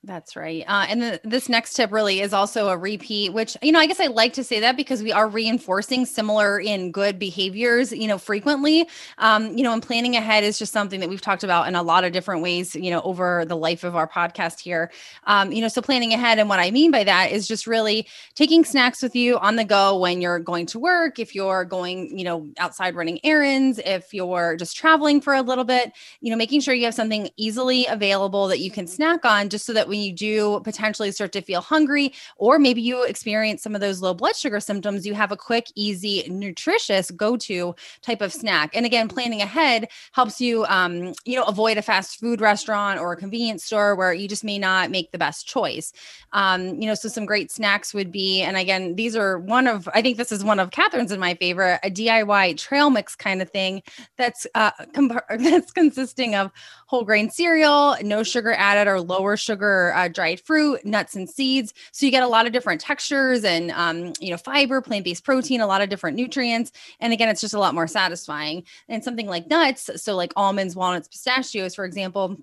that's 0.04 0.34
right. 0.34 0.64
Uh, 0.66 0.84
and 0.88 1.00
the, 1.00 1.20
this 1.22 1.48
next 1.48 1.74
tip 1.74 1.92
really 1.92 2.20
is 2.20 2.32
also 2.32 2.68
a 2.68 2.76
repeat, 2.76 3.32
which, 3.32 3.56
you 3.62 3.70
know, 3.70 3.78
I 3.78 3.86
guess 3.86 4.00
I 4.00 4.08
like 4.08 4.32
to 4.32 4.42
say 4.42 4.58
that 4.58 4.76
because 4.76 5.00
we 5.00 5.12
are 5.12 5.28
reinforcing 5.28 6.06
similar 6.06 6.58
in 6.58 6.90
good 6.90 7.20
behaviors, 7.20 7.92
you 7.92 8.08
know, 8.08 8.18
frequently. 8.18 8.88
Um, 9.18 9.56
you 9.56 9.62
know, 9.62 9.72
and 9.72 9.80
planning 9.80 10.16
ahead 10.16 10.42
is 10.42 10.58
just 10.58 10.72
something 10.72 10.98
that 10.98 11.08
we've 11.08 11.20
talked 11.20 11.44
about 11.44 11.68
in 11.68 11.76
a 11.76 11.84
lot 11.84 12.02
of 12.02 12.12
different 12.12 12.42
ways, 12.42 12.74
you 12.74 12.90
know, 12.90 13.00
over 13.02 13.44
the 13.44 13.56
life 13.56 13.84
of 13.84 13.94
our 13.94 14.08
podcast 14.08 14.58
here. 14.58 14.90
Um, 15.28 15.52
you 15.52 15.60
know, 15.60 15.68
so 15.68 15.80
planning 15.80 16.12
ahead. 16.12 16.40
And 16.40 16.48
what 16.48 16.58
I 16.58 16.72
mean 16.72 16.90
by 16.90 17.04
that 17.04 17.30
is 17.30 17.46
just 17.46 17.68
really 17.68 18.08
taking 18.34 18.64
snacks 18.64 19.02
with 19.02 19.14
you 19.14 19.38
on 19.38 19.54
the 19.54 19.64
go 19.64 19.96
when 19.96 20.20
you're 20.20 20.40
going 20.40 20.66
to 20.66 20.80
work, 20.80 21.20
if 21.20 21.32
you're 21.32 21.64
going, 21.64 22.18
you 22.18 22.24
know, 22.24 22.48
outside 22.58 22.96
running 22.96 23.20
errands, 23.22 23.78
if 23.84 24.12
you're 24.12 24.56
just 24.56 24.76
traveling 24.76 25.20
for 25.20 25.32
a 25.32 25.42
little 25.42 25.64
bit, 25.64 25.92
you 26.20 26.32
know, 26.32 26.36
making 26.36 26.60
sure 26.60 26.74
you 26.74 26.86
have 26.86 26.94
something 26.94 27.30
easily 27.36 27.86
available 27.86 28.48
that 28.48 28.58
you 28.58 28.70
can 28.70 28.88
snack 28.88 29.24
on 29.24 29.48
just 29.48 29.64
so 29.64 29.72
that 29.72 29.91
when 29.92 30.00
you 30.00 30.10
do 30.10 30.58
potentially 30.64 31.12
start 31.12 31.32
to 31.32 31.42
feel 31.42 31.60
hungry, 31.60 32.14
or 32.36 32.58
maybe 32.58 32.80
you 32.80 33.02
experience 33.04 33.62
some 33.62 33.74
of 33.74 33.82
those 33.82 34.00
low 34.00 34.14
blood 34.14 34.34
sugar 34.34 34.58
symptoms, 34.58 35.06
you 35.06 35.12
have 35.12 35.32
a 35.32 35.36
quick, 35.36 35.66
easy, 35.74 36.26
nutritious 36.30 37.10
go 37.10 37.36
to 37.36 37.74
type 38.00 38.22
of 38.22 38.32
snack. 38.32 38.74
And 38.74 38.86
again, 38.86 39.06
planning 39.06 39.42
ahead 39.42 39.90
helps 40.12 40.40
you, 40.40 40.64
um, 40.64 41.12
you 41.26 41.36
know, 41.36 41.44
avoid 41.44 41.76
a 41.76 41.82
fast 41.82 42.18
food 42.18 42.40
restaurant 42.40 42.98
or 42.98 43.12
a 43.12 43.16
convenience 43.18 43.64
store 43.64 43.94
where 43.94 44.14
you 44.14 44.28
just 44.28 44.44
may 44.44 44.58
not 44.58 44.90
make 44.90 45.12
the 45.12 45.18
best 45.18 45.46
choice. 45.46 45.92
Um, 46.32 46.80
you 46.80 46.86
know, 46.86 46.94
so 46.94 47.10
some 47.10 47.26
great 47.26 47.50
snacks 47.50 47.92
would 47.92 48.10
be, 48.10 48.40
and 48.40 48.56
again, 48.56 48.96
these 48.96 49.14
are 49.14 49.38
one 49.40 49.66
of, 49.66 49.90
I 49.92 50.00
think 50.00 50.16
this 50.16 50.32
is 50.32 50.42
one 50.42 50.58
of 50.58 50.70
Catherine's 50.70 51.12
and 51.12 51.20
my 51.20 51.34
favorite, 51.34 51.80
a 51.82 51.90
DIY 51.90 52.56
trail 52.56 52.88
mix 52.88 53.14
kind 53.14 53.42
of 53.42 53.50
thing 53.50 53.82
that's 54.16 54.46
uh, 54.54 54.70
comp- 54.94 55.28
that's 55.28 55.70
consisting 55.70 56.34
of 56.34 56.50
whole 56.92 57.04
grain 57.04 57.30
cereal, 57.30 57.96
no 58.02 58.22
sugar 58.22 58.52
added 58.52 58.86
or 58.86 59.00
lower 59.00 59.34
sugar 59.34 59.94
uh, 59.96 60.08
dried 60.08 60.38
fruit, 60.42 60.84
nuts 60.84 61.16
and 61.16 61.26
seeds. 61.26 61.72
So 61.90 62.04
you 62.04 62.12
get 62.12 62.22
a 62.22 62.28
lot 62.28 62.46
of 62.46 62.52
different 62.52 62.82
textures 62.82 63.44
and 63.44 63.70
um, 63.70 64.12
you 64.20 64.30
know 64.30 64.36
fiber, 64.36 64.82
plant-based 64.82 65.24
protein, 65.24 65.62
a 65.62 65.66
lot 65.66 65.80
of 65.80 65.88
different 65.88 66.18
nutrients. 66.18 66.70
And 67.00 67.14
again, 67.14 67.30
it's 67.30 67.40
just 67.40 67.54
a 67.54 67.58
lot 67.58 67.74
more 67.74 67.86
satisfying. 67.86 68.64
And 68.90 69.02
something 69.02 69.26
like 69.26 69.48
nuts, 69.48 69.88
so 69.96 70.14
like 70.14 70.34
almonds, 70.36 70.76
walnuts, 70.76 71.08
pistachios, 71.08 71.74
for 71.74 71.86
example 71.86 72.36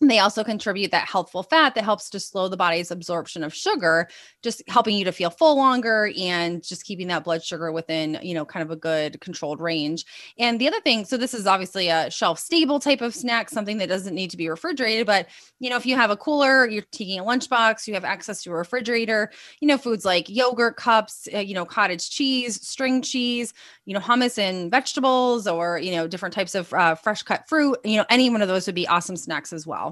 they 0.00 0.18
also 0.18 0.44
contribute 0.44 0.90
that 0.90 1.08
healthful 1.08 1.42
fat 1.42 1.74
that 1.74 1.84
helps 1.84 2.10
to 2.10 2.20
slow 2.20 2.48
the 2.48 2.56
body's 2.56 2.90
absorption 2.90 3.42
of 3.42 3.54
sugar, 3.54 4.08
just 4.42 4.62
helping 4.68 4.96
you 4.96 5.04
to 5.04 5.12
feel 5.12 5.30
full 5.30 5.56
longer 5.56 6.10
and 6.18 6.62
just 6.62 6.84
keeping 6.84 7.08
that 7.08 7.24
blood 7.24 7.42
sugar 7.42 7.72
within, 7.72 8.18
you 8.22 8.34
know, 8.34 8.44
kind 8.44 8.62
of 8.62 8.70
a 8.70 8.76
good 8.76 9.20
controlled 9.20 9.60
range. 9.60 10.04
And 10.38 10.60
the 10.60 10.68
other 10.68 10.80
thing, 10.80 11.04
so 11.04 11.16
this 11.16 11.32
is 11.32 11.46
obviously 11.46 11.88
a 11.88 12.10
shelf 12.10 12.38
stable 12.38 12.78
type 12.78 13.00
of 13.00 13.14
snack, 13.14 13.48
something 13.48 13.78
that 13.78 13.88
doesn't 13.88 14.14
need 14.14 14.30
to 14.30 14.36
be 14.36 14.48
refrigerated, 14.48 15.06
but 15.06 15.28
you 15.60 15.70
know, 15.70 15.76
if 15.76 15.86
you 15.86 15.96
have 15.96 16.10
a 16.10 16.16
cooler, 16.16 16.68
you're 16.68 16.84
taking 16.92 17.18
a 17.18 17.24
lunchbox, 17.24 17.86
you 17.86 17.94
have 17.94 18.04
access 18.04 18.42
to 18.42 18.50
a 18.50 18.54
refrigerator, 18.54 19.30
you 19.60 19.68
know, 19.68 19.78
foods 19.78 20.04
like 20.04 20.28
yogurt 20.28 20.76
cups, 20.76 21.28
uh, 21.34 21.38
you 21.38 21.54
know, 21.54 21.64
cottage 21.64 22.10
cheese, 22.10 22.66
string 22.66 23.00
cheese, 23.00 23.54
you 23.86 23.94
know, 23.94 24.00
hummus 24.00 24.38
and 24.38 24.70
vegetables 24.70 25.46
or, 25.46 25.78
you 25.78 25.92
know, 25.92 26.06
different 26.06 26.34
types 26.34 26.54
of 26.54 26.72
uh, 26.74 26.94
fresh 26.94 27.22
cut 27.22 27.48
fruit, 27.48 27.78
you 27.84 27.96
know, 27.96 28.04
any 28.10 28.28
one 28.28 28.42
of 28.42 28.48
those 28.48 28.66
would 28.66 28.74
be 28.74 28.86
awesome 28.88 29.16
snacks 29.16 29.52
as 29.52 29.66
well. 29.66 29.85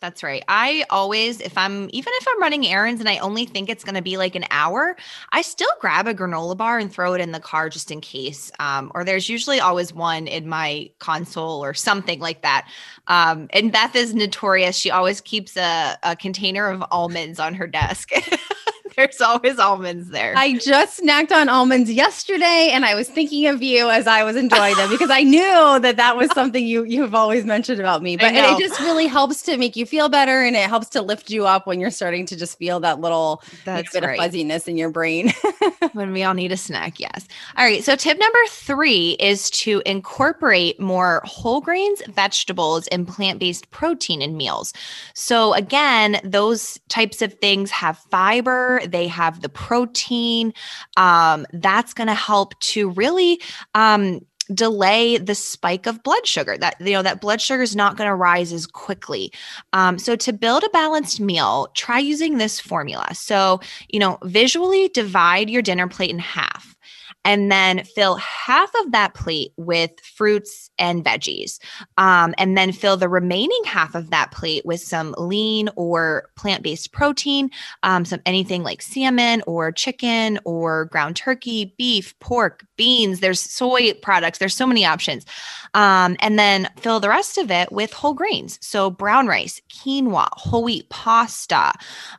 That's 0.00 0.22
right. 0.22 0.42
I 0.48 0.84
always, 0.88 1.42
if 1.42 1.58
I'm, 1.58 1.90
even 1.92 2.12
if 2.16 2.26
I'm 2.26 2.40
running 2.40 2.66
errands 2.66 3.00
and 3.00 3.08
I 3.08 3.18
only 3.18 3.44
think 3.44 3.68
it's 3.68 3.84
going 3.84 3.96
to 3.96 4.02
be 4.02 4.16
like 4.16 4.34
an 4.34 4.46
hour, 4.50 4.96
I 5.30 5.42
still 5.42 5.68
grab 5.78 6.06
a 6.06 6.14
granola 6.14 6.56
bar 6.56 6.78
and 6.78 6.90
throw 6.90 7.12
it 7.12 7.20
in 7.20 7.32
the 7.32 7.40
car 7.40 7.68
just 7.68 7.90
in 7.90 8.00
case. 8.00 8.50
Um, 8.58 8.90
or 8.94 9.04
there's 9.04 9.28
usually 9.28 9.60
always 9.60 9.92
one 9.92 10.26
in 10.26 10.48
my 10.48 10.90
console 11.00 11.62
or 11.62 11.74
something 11.74 12.18
like 12.18 12.40
that. 12.40 12.66
Um, 13.08 13.48
and 13.50 13.70
Beth 13.70 13.94
is 13.94 14.14
notorious. 14.14 14.74
She 14.74 14.90
always 14.90 15.20
keeps 15.20 15.54
a, 15.58 15.98
a 16.02 16.16
container 16.16 16.68
of 16.68 16.82
almonds 16.90 17.38
on 17.38 17.52
her 17.54 17.66
desk. 17.66 18.10
There's 18.96 19.20
always 19.20 19.58
almonds 19.58 20.08
there. 20.08 20.34
I 20.36 20.54
just 20.54 21.00
snacked 21.00 21.32
on 21.32 21.48
almonds 21.48 21.90
yesterday, 21.90 22.70
and 22.72 22.84
I 22.84 22.94
was 22.94 23.08
thinking 23.08 23.46
of 23.46 23.62
you 23.62 23.90
as 23.90 24.06
I 24.06 24.24
was 24.24 24.36
enjoying 24.36 24.76
them 24.76 24.90
because 24.90 25.10
I 25.10 25.22
knew 25.22 25.78
that 25.80 25.96
that 25.96 26.16
was 26.16 26.30
something 26.32 26.66
you 26.66 26.84
you've 26.84 27.14
always 27.14 27.44
mentioned 27.44 27.80
about 27.80 28.02
me. 28.02 28.16
But 28.16 28.34
it 28.34 28.58
just 28.58 28.80
really 28.80 29.06
helps 29.06 29.42
to 29.42 29.56
make 29.56 29.76
you 29.76 29.86
feel 29.86 30.08
better, 30.08 30.42
and 30.42 30.56
it 30.56 30.68
helps 30.68 30.88
to 30.90 31.02
lift 31.02 31.30
you 31.30 31.46
up 31.46 31.66
when 31.66 31.80
you're 31.80 31.90
starting 31.90 32.26
to 32.26 32.36
just 32.36 32.58
feel 32.58 32.80
that 32.80 33.00
little 33.00 33.42
That's 33.64 33.92
bit 33.92 34.02
right. 34.02 34.18
of 34.18 34.24
fuzziness 34.24 34.68
in 34.68 34.76
your 34.76 34.90
brain. 34.90 35.32
when 35.92 36.12
we 36.12 36.22
all 36.22 36.34
need 36.34 36.52
a 36.52 36.56
snack, 36.56 37.00
yes. 37.00 37.26
All 37.56 37.64
right. 37.64 37.82
So 37.84 37.96
tip 37.96 38.18
number 38.18 38.38
three 38.48 39.16
is 39.20 39.50
to 39.50 39.82
incorporate 39.86 40.80
more 40.80 41.22
whole 41.24 41.60
grains, 41.60 42.02
vegetables, 42.08 42.86
and 42.88 43.06
plant-based 43.06 43.70
protein 43.70 44.22
in 44.22 44.36
meals. 44.36 44.72
So 45.14 45.54
again, 45.54 46.20
those 46.24 46.78
types 46.88 47.22
of 47.22 47.34
things 47.34 47.70
have 47.70 47.98
fiber 48.10 48.80
they 48.90 49.06
have 49.08 49.40
the 49.40 49.48
protein. 49.48 50.52
Um, 50.96 51.46
that's 51.52 51.94
going 51.94 52.08
to 52.08 52.14
help 52.14 52.58
to 52.60 52.90
really 52.90 53.40
um, 53.74 54.20
delay 54.52 55.16
the 55.16 55.34
spike 55.34 55.86
of 55.86 56.02
blood 56.02 56.26
sugar 56.26 56.56
that 56.58 56.74
you 56.80 56.92
know 56.92 57.02
that 57.02 57.20
blood 57.20 57.40
sugar 57.40 57.62
is 57.62 57.76
not 57.76 57.96
going 57.96 58.08
to 58.08 58.14
rise 58.14 58.52
as 58.52 58.66
quickly 58.66 59.32
um, 59.72 59.98
so 59.98 60.16
to 60.16 60.32
build 60.32 60.64
a 60.64 60.68
balanced 60.70 61.20
meal 61.20 61.68
try 61.74 61.98
using 61.98 62.38
this 62.38 62.58
formula 62.58 63.06
so 63.14 63.60
you 63.88 64.00
know 64.00 64.18
visually 64.24 64.88
divide 64.88 65.48
your 65.48 65.62
dinner 65.62 65.86
plate 65.86 66.10
in 66.10 66.18
half 66.18 66.74
and 67.24 67.50
then 67.50 67.84
fill 67.84 68.16
half 68.16 68.70
of 68.76 68.92
that 68.92 69.14
plate 69.14 69.52
with 69.56 69.90
fruits 70.00 70.70
and 70.78 71.04
veggies. 71.04 71.58
Um, 71.98 72.34
and 72.38 72.56
then 72.56 72.72
fill 72.72 72.96
the 72.96 73.08
remaining 73.08 73.62
half 73.64 73.94
of 73.94 74.10
that 74.10 74.30
plate 74.30 74.64
with 74.64 74.80
some 74.80 75.14
lean 75.18 75.68
or 75.76 76.30
plant 76.36 76.62
based 76.62 76.92
protein, 76.92 77.50
um, 77.82 78.04
some 78.04 78.20
anything 78.24 78.62
like 78.62 78.82
salmon 78.82 79.42
or 79.46 79.70
chicken 79.70 80.38
or 80.44 80.86
ground 80.86 81.16
turkey, 81.16 81.74
beef, 81.76 82.18
pork, 82.20 82.64
beans. 82.76 83.20
There's 83.20 83.40
soy 83.40 83.92
products. 83.94 84.38
There's 84.38 84.56
so 84.56 84.66
many 84.66 84.84
options. 84.84 85.26
Um, 85.74 86.16
and 86.20 86.38
then 86.38 86.68
fill 86.78 87.00
the 87.00 87.08
rest 87.08 87.38
of 87.38 87.50
it 87.50 87.70
with 87.70 87.92
whole 87.92 88.14
grains. 88.14 88.58
So 88.62 88.90
brown 88.90 89.26
rice, 89.26 89.60
quinoa, 89.70 90.28
whole 90.32 90.64
wheat 90.64 90.88
pasta. 90.88 91.72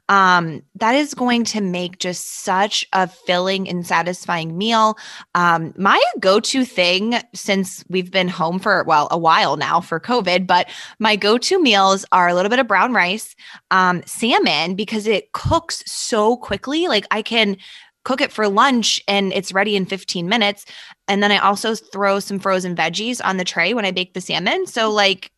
Um, 0.08 0.62
that 0.76 0.96
is 0.96 1.14
going 1.14 1.44
to 1.46 1.62
make 1.62 2.00
just 2.00 2.44
such 2.44 2.86
a 2.94 3.08
filling 3.08 3.68
and 3.68 3.86
satisfying 3.86 4.58
meal. 4.58 4.91
Um, 5.36 5.74
my 5.78 6.02
go 6.20 6.40
to 6.40 6.66
thing 6.66 7.16
since 7.34 7.84
we've 7.90 8.12
been 8.12 8.28
home 8.28 8.60
for, 8.60 8.84
well, 8.84 9.08
a 9.12 9.18
while 9.18 9.58
now 9.58 9.82
for 9.82 10.00
COVID, 10.00 10.48
but 10.48 10.70
my 11.00 11.16
go 11.16 11.38
to 11.38 11.62
meals 11.62 12.06
are 12.12 12.28
a 12.28 12.34
little 12.34 12.50
bit 12.50 12.60
of 12.60 12.68
brown 12.68 12.94
rice, 12.94 13.36
um, 13.72 14.02
salmon, 14.06 14.76
because 14.76 15.08
it 15.08 15.32
cooks 15.34 15.84
so 15.86 16.38
quickly. 16.38 16.88
Like 16.88 17.06
I 17.12 17.22
can 17.22 17.58
cook 18.04 18.22
it 18.22 18.32
for 18.32 18.48
lunch 18.48 19.02
and 19.08 19.32
it's 19.34 19.54
ready 19.54 19.76
in 19.76 19.86
15 19.86 20.28
minutes. 20.28 20.66
And 21.08 21.22
then 21.22 21.32
I 21.32 21.38
also 21.38 21.76
throw 21.76 22.20
some 22.20 22.40
frozen 22.40 22.76
veggies 22.76 23.22
on 23.24 23.38
the 23.38 23.44
tray 23.44 23.74
when 23.74 23.86
I 23.86 23.92
bake 23.92 24.14
the 24.14 24.22
salmon. 24.22 24.66
So, 24.66 24.90
like, 24.90 25.32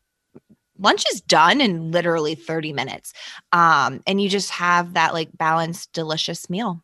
lunch 0.78 1.04
is 1.12 1.20
done 1.20 1.60
in 1.60 1.90
literally 1.90 2.34
30 2.34 2.72
minutes. 2.72 3.12
Um, 3.52 4.00
and 4.06 4.20
you 4.20 4.28
just 4.28 4.50
have 4.50 4.94
that 4.94 5.14
like 5.14 5.30
balanced, 5.36 5.92
delicious 5.92 6.50
meal. 6.50 6.83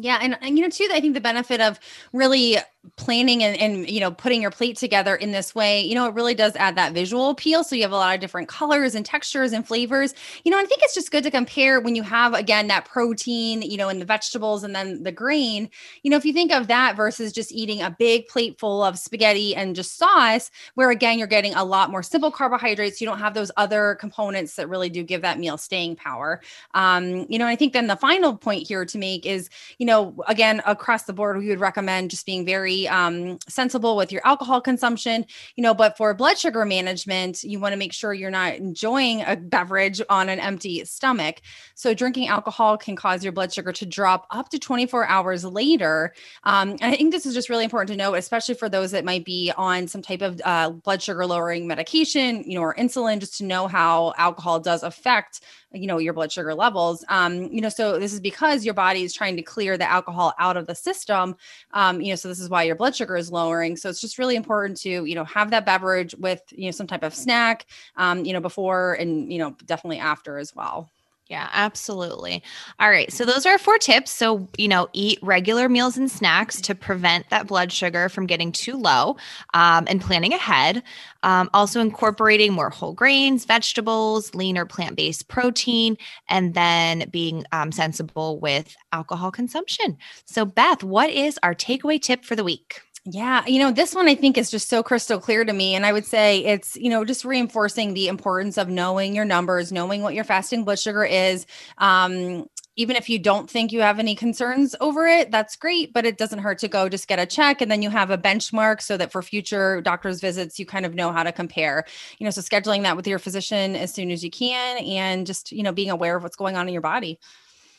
Yeah. 0.00 0.18
And, 0.22 0.38
and, 0.40 0.56
you 0.56 0.62
know, 0.62 0.70
too, 0.70 0.88
I 0.92 1.00
think 1.00 1.14
the 1.14 1.20
benefit 1.20 1.60
of 1.60 1.80
really 2.12 2.56
planning 2.96 3.42
and, 3.42 3.56
and, 3.60 3.90
you 3.90 4.00
know, 4.00 4.10
putting 4.10 4.40
your 4.40 4.50
plate 4.50 4.76
together 4.76 5.14
in 5.14 5.32
this 5.32 5.54
way, 5.54 5.82
you 5.82 5.94
know, 5.94 6.06
it 6.06 6.14
really 6.14 6.34
does 6.34 6.54
add 6.56 6.76
that 6.76 6.92
visual 6.92 7.30
appeal. 7.30 7.64
So 7.64 7.74
you 7.74 7.82
have 7.82 7.92
a 7.92 7.96
lot 7.96 8.14
of 8.14 8.20
different 8.20 8.48
colors 8.48 8.94
and 8.94 9.04
textures 9.04 9.52
and 9.52 9.66
flavors, 9.66 10.14
you 10.44 10.50
know, 10.50 10.58
I 10.58 10.64
think 10.64 10.82
it's 10.82 10.94
just 10.94 11.10
good 11.10 11.24
to 11.24 11.30
compare 11.30 11.80
when 11.80 11.96
you 11.96 12.02
have, 12.02 12.34
again, 12.34 12.68
that 12.68 12.84
protein, 12.84 13.62
you 13.62 13.76
know, 13.76 13.88
in 13.88 13.98
the 13.98 14.04
vegetables 14.04 14.62
and 14.62 14.74
then 14.74 15.02
the 15.02 15.12
grain, 15.12 15.68
you 16.02 16.10
know, 16.10 16.16
if 16.16 16.24
you 16.24 16.32
think 16.32 16.52
of 16.52 16.68
that 16.68 16.96
versus 16.96 17.32
just 17.32 17.52
eating 17.52 17.82
a 17.82 17.94
big 17.98 18.26
plate 18.28 18.58
full 18.58 18.82
of 18.82 18.98
spaghetti 18.98 19.56
and 19.56 19.74
just 19.74 19.98
sauce, 19.98 20.50
where 20.74 20.90
again, 20.90 21.18
you're 21.18 21.26
getting 21.26 21.54
a 21.54 21.64
lot 21.64 21.90
more 21.90 22.02
simple 22.02 22.30
carbohydrates. 22.30 23.00
You 23.00 23.06
don't 23.06 23.18
have 23.18 23.34
those 23.34 23.50
other 23.56 23.96
components 24.00 24.54
that 24.54 24.68
really 24.68 24.88
do 24.88 25.02
give 25.02 25.22
that 25.22 25.38
meal 25.38 25.58
staying 25.58 25.96
power. 25.96 26.40
Um, 26.74 27.26
you 27.28 27.38
know, 27.38 27.46
I 27.46 27.56
think 27.56 27.72
then 27.72 27.88
the 27.88 27.96
final 27.96 28.36
point 28.36 28.66
here 28.66 28.84
to 28.84 28.98
make 28.98 29.26
is, 29.26 29.50
you 29.78 29.86
know, 29.86 30.14
again, 30.28 30.62
across 30.64 31.02
the 31.02 31.12
board, 31.12 31.38
we 31.38 31.48
would 31.48 31.60
recommend 31.60 32.10
just 32.10 32.24
being 32.24 32.46
very 32.46 32.67
um, 32.68 33.38
sensible 33.48 33.96
with 33.96 34.12
your 34.12 34.20
alcohol 34.26 34.60
consumption, 34.60 35.24
you 35.56 35.62
know, 35.62 35.74
but 35.74 35.96
for 35.96 36.12
blood 36.14 36.38
sugar 36.38 36.64
management, 36.64 37.42
you 37.42 37.58
want 37.58 37.72
to 37.72 37.78
make 37.78 37.92
sure 37.92 38.12
you're 38.12 38.30
not 38.30 38.56
enjoying 38.56 39.22
a 39.22 39.36
beverage 39.36 40.00
on 40.10 40.28
an 40.28 40.38
empty 40.40 40.84
stomach. 40.84 41.40
So 41.74 41.94
drinking 41.94 42.28
alcohol 42.28 42.76
can 42.76 42.96
cause 42.96 43.22
your 43.22 43.32
blood 43.32 43.52
sugar 43.52 43.72
to 43.72 43.86
drop 43.86 44.26
up 44.30 44.48
to 44.50 44.58
24 44.58 45.06
hours 45.06 45.44
later. 45.44 46.12
Um, 46.44 46.70
and 46.80 46.84
I 46.92 46.96
think 46.96 47.12
this 47.12 47.26
is 47.26 47.34
just 47.34 47.48
really 47.48 47.64
important 47.64 47.90
to 47.90 47.96
note, 47.96 48.14
especially 48.14 48.54
for 48.54 48.68
those 48.68 48.90
that 48.90 49.04
might 49.04 49.24
be 49.24 49.52
on 49.56 49.88
some 49.88 50.02
type 50.02 50.22
of 50.22 50.40
uh, 50.44 50.70
blood 50.70 51.02
sugar 51.02 51.24
lowering 51.26 51.66
medication, 51.66 52.42
you 52.44 52.56
know, 52.56 52.62
or 52.62 52.74
insulin, 52.74 53.20
just 53.20 53.38
to 53.38 53.44
know 53.44 53.68
how 53.68 54.12
alcohol 54.16 54.60
does 54.60 54.82
affect 54.82 55.40
you 55.72 55.86
know 55.86 55.98
your 55.98 56.12
blood 56.12 56.32
sugar 56.32 56.54
levels 56.54 57.04
um 57.08 57.44
you 57.52 57.60
know 57.60 57.68
so 57.68 57.98
this 57.98 58.12
is 58.12 58.20
because 58.20 58.64
your 58.64 58.74
body 58.74 59.02
is 59.02 59.12
trying 59.12 59.36
to 59.36 59.42
clear 59.42 59.76
the 59.76 59.88
alcohol 59.88 60.32
out 60.38 60.56
of 60.56 60.66
the 60.66 60.74
system 60.74 61.36
um 61.72 62.00
you 62.00 62.10
know 62.10 62.16
so 62.16 62.28
this 62.28 62.40
is 62.40 62.48
why 62.48 62.62
your 62.62 62.76
blood 62.76 62.94
sugar 62.96 63.16
is 63.16 63.30
lowering. 63.30 63.76
So 63.76 63.88
it's 63.88 64.00
just 64.00 64.18
really 64.18 64.36
important 64.36 64.80
to 64.80 65.04
you 65.04 65.14
know 65.14 65.24
have 65.24 65.50
that 65.50 65.66
beverage 65.66 66.14
with 66.18 66.42
you 66.50 66.66
know 66.66 66.70
some 66.70 66.86
type 66.86 67.02
of 67.02 67.14
snack 67.14 67.66
um 67.96 68.24
you 68.24 68.32
know 68.32 68.40
before 68.40 68.94
and 68.94 69.32
you 69.32 69.38
know 69.38 69.56
definitely 69.66 69.98
after 69.98 70.38
as 70.38 70.54
well 70.54 70.90
yeah, 71.28 71.50
absolutely. 71.52 72.42
All 72.80 72.88
right. 72.88 73.12
So 73.12 73.26
those 73.26 73.44
are 73.44 73.58
four 73.58 73.76
tips. 73.76 74.10
So, 74.10 74.48
you 74.56 74.66
know, 74.66 74.88
eat 74.94 75.18
regular 75.20 75.68
meals 75.68 75.98
and 75.98 76.10
snacks 76.10 76.58
to 76.62 76.74
prevent 76.74 77.28
that 77.28 77.46
blood 77.46 77.70
sugar 77.70 78.08
from 78.08 78.26
getting 78.26 78.50
too 78.50 78.78
low 78.78 79.18
um, 79.52 79.84
and 79.88 80.00
planning 80.00 80.32
ahead. 80.32 80.82
Um, 81.22 81.50
also, 81.52 81.80
incorporating 81.80 82.52
more 82.54 82.70
whole 82.70 82.94
grains, 82.94 83.44
vegetables, 83.44 84.34
leaner 84.34 84.64
plant 84.64 84.96
based 84.96 85.28
protein, 85.28 85.98
and 86.30 86.54
then 86.54 87.08
being 87.10 87.44
um, 87.52 87.72
sensible 87.72 88.40
with 88.40 88.74
alcohol 88.92 89.30
consumption. 89.30 89.98
So, 90.24 90.46
Beth, 90.46 90.82
what 90.82 91.10
is 91.10 91.38
our 91.42 91.54
takeaway 91.54 92.00
tip 92.00 92.24
for 92.24 92.36
the 92.36 92.44
week? 92.44 92.80
Yeah, 93.10 93.42
you 93.46 93.58
know, 93.58 93.70
this 93.72 93.94
one 93.94 94.06
I 94.06 94.14
think 94.14 94.36
is 94.36 94.50
just 94.50 94.68
so 94.68 94.82
crystal 94.82 95.18
clear 95.18 95.42
to 95.44 95.52
me. 95.52 95.74
And 95.74 95.86
I 95.86 95.92
would 95.92 96.04
say 96.04 96.44
it's, 96.44 96.76
you 96.76 96.90
know, 96.90 97.04
just 97.06 97.24
reinforcing 97.24 97.94
the 97.94 98.06
importance 98.08 98.58
of 98.58 98.68
knowing 98.68 99.14
your 99.14 99.24
numbers, 99.24 99.72
knowing 99.72 100.02
what 100.02 100.14
your 100.14 100.24
fasting 100.24 100.64
blood 100.64 100.78
sugar 100.78 101.04
is. 101.04 101.46
Um, 101.78 102.46
even 102.76 102.96
if 102.96 103.08
you 103.08 103.18
don't 103.18 103.48
think 103.50 103.72
you 103.72 103.80
have 103.80 103.98
any 103.98 104.14
concerns 104.14 104.74
over 104.80 105.06
it, 105.06 105.30
that's 105.30 105.56
great, 105.56 105.92
but 105.94 106.04
it 106.06 106.18
doesn't 106.18 106.40
hurt 106.40 106.58
to 106.58 106.68
go 106.68 106.88
just 106.88 107.08
get 107.08 107.18
a 107.18 107.26
check 107.26 107.60
and 107.62 107.70
then 107.70 107.82
you 107.82 107.88
have 107.90 108.10
a 108.10 108.18
benchmark 108.18 108.82
so 108.82 108.96
that 108.96 109.10
for 109.10 109.22
future 109.22 109.80
doctor's 109.80 110.20
visits, 110.20 110.58
you 110.58 110.66
kind 110.66 110.84
of 110.84 110.94
know 110.94 111.10
how 111.10 111.22
to 111.22 111.32
compare. 111.32 111.84
You 112.18 112.24
know, 112.24 112.30
so 112.30 112.40
scheduling 112.42 112.82
that 112.82 112.96
with 112.96 113.06
your 113.06 113.18
physician 113.18 113.74
as 113.74 113.92
soon 113.94 114.10
as 114.10 114.22
you 114.22 114.30
can 114.30 114.78
and 114.84 115.26
just, 115.26 115.50
you 115.50 115.62
know, 115.62 115.72
being 115.72 115.90
aware 115.90 116.16
of 116.16 116.22
what's 116.22 116.36
going 116.36 116.56
on 116.56 116.68
in 116.68 116.72
your 116.74 116.82
body. 116.82 117.18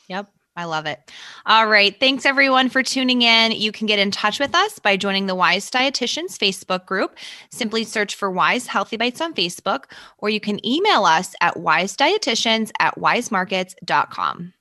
Yep. 0.09 0.29
I 0.59 0.65
love 0.65 0.85
it. 0.85 0.99
All 1.45 1.67
right. 1.67 1.97
Thanks 1.97 2.25
everyone 2.25 2.67
for 2.67 2.83
tuning 2.83 3.21
in. 3.21 3.53
You 3.53 3.71
can 3.71 3.87
get 3.87 3.97
in 3.97 4.11
touch 4.11 4.39
with 4.41 4.53
us 4.53 4.77
by 4.77 4.97
joining 4.97 5.27
the 5.27 5.35
Weis 5.35 5.71
Dietitians 5.71 6.37
Facebook 6.37 6.85
group. 6.85 7.15
Simply 7.49 7.85
search 7.85 8.15
for 8.15 8.29
Weis 8.29 8.67
Healthy 8.67 8.97
Bites 8.97 9.21
on 9.21 9.33
Facebook, 9.33 9.85
or 10.17 10.29
you 10.29 10.41
can 10.41 10.63
email 10.65 11.05
us 11.05 11.33
at 11.39 11.55
weisdietitians 11.55 12.71
at 12.79 12.95
weismarkets.com. 12.97 14.53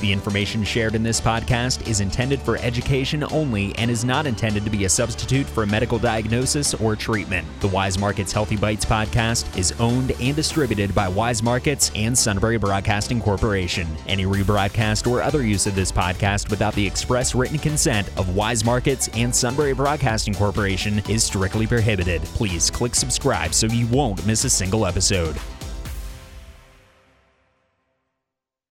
The 0.00 0.12
information 0.12 0.64
shared 0.64 0.94
in 0.94 1.02
this 1.02 1.20
podcast 1.20 1.86
is 1.86 2.00
intended 2.00 2.40
for 2.40 2.56
education 2.56 3.22
only 3.30 3.76
and 3.76 3.90
is 3.90 4.02
not 4.02 4.26
intended 4.26 4.64
to 4.64 4.70
be 4.70 4.86
a 4.86 4.88
substitute 4.88 5.46
for 5.46 5.62
a 5.62 5.66
medical 5.66 5.98
diagnosis 5.98 6.72
or 6.72 6.96
treatment. 6.96 7.46
The 7.60 7.68
Weis 7.68 8.00
Markets 8.00 8.32
Healthy 8.32 8.56
Bites 8.56 8.86
podcast 8.86 9.58
is 9.58 9.72
owned 9.78 10.12
and 10.18 10.34
distributed 10.34 10.94
by 10.94 11.08
Weis 11.08 11.42
Markets 11.42 11.90
and 11.94 12.16
Sunbury 12.16 12.56
Broadcasting 12.56 13.20
Corporation. 13.20 13.86
Any 14.06 14.24
rebroadcast 14.24 15.06
or 15.06 15.20
other 15.20 15.44
use 15.44 15.66
of 15.66 15.74
this 15.74 15.92
podcast 15.92 16.48
without 16.48 16.74
the 16.74 16.86
express 16.86 17.34
written 17.34 17.58
consent 17.58 18.08
of 18.16 18.28
Weis 18.28 18.64
Markets 18.64 19.08
and 19.12 19.34
Sunbury 19.34 19.74
Broadcasting 19.74 20.32
Corporation 20.32 21.02
is 21.10 21.24
strictly 21.24 21.66
prohibited. 21.66 22.22
Please 22.22 22.70
click 22.70 22.94
subscribe 22.94 23.52
so 23.52 23.66
you 23.66 23.86
won't 23.88 24.24
miss 24.24 24.44
a 24.44 24.50
single 24.50 24.86
episode. 24.86 25.36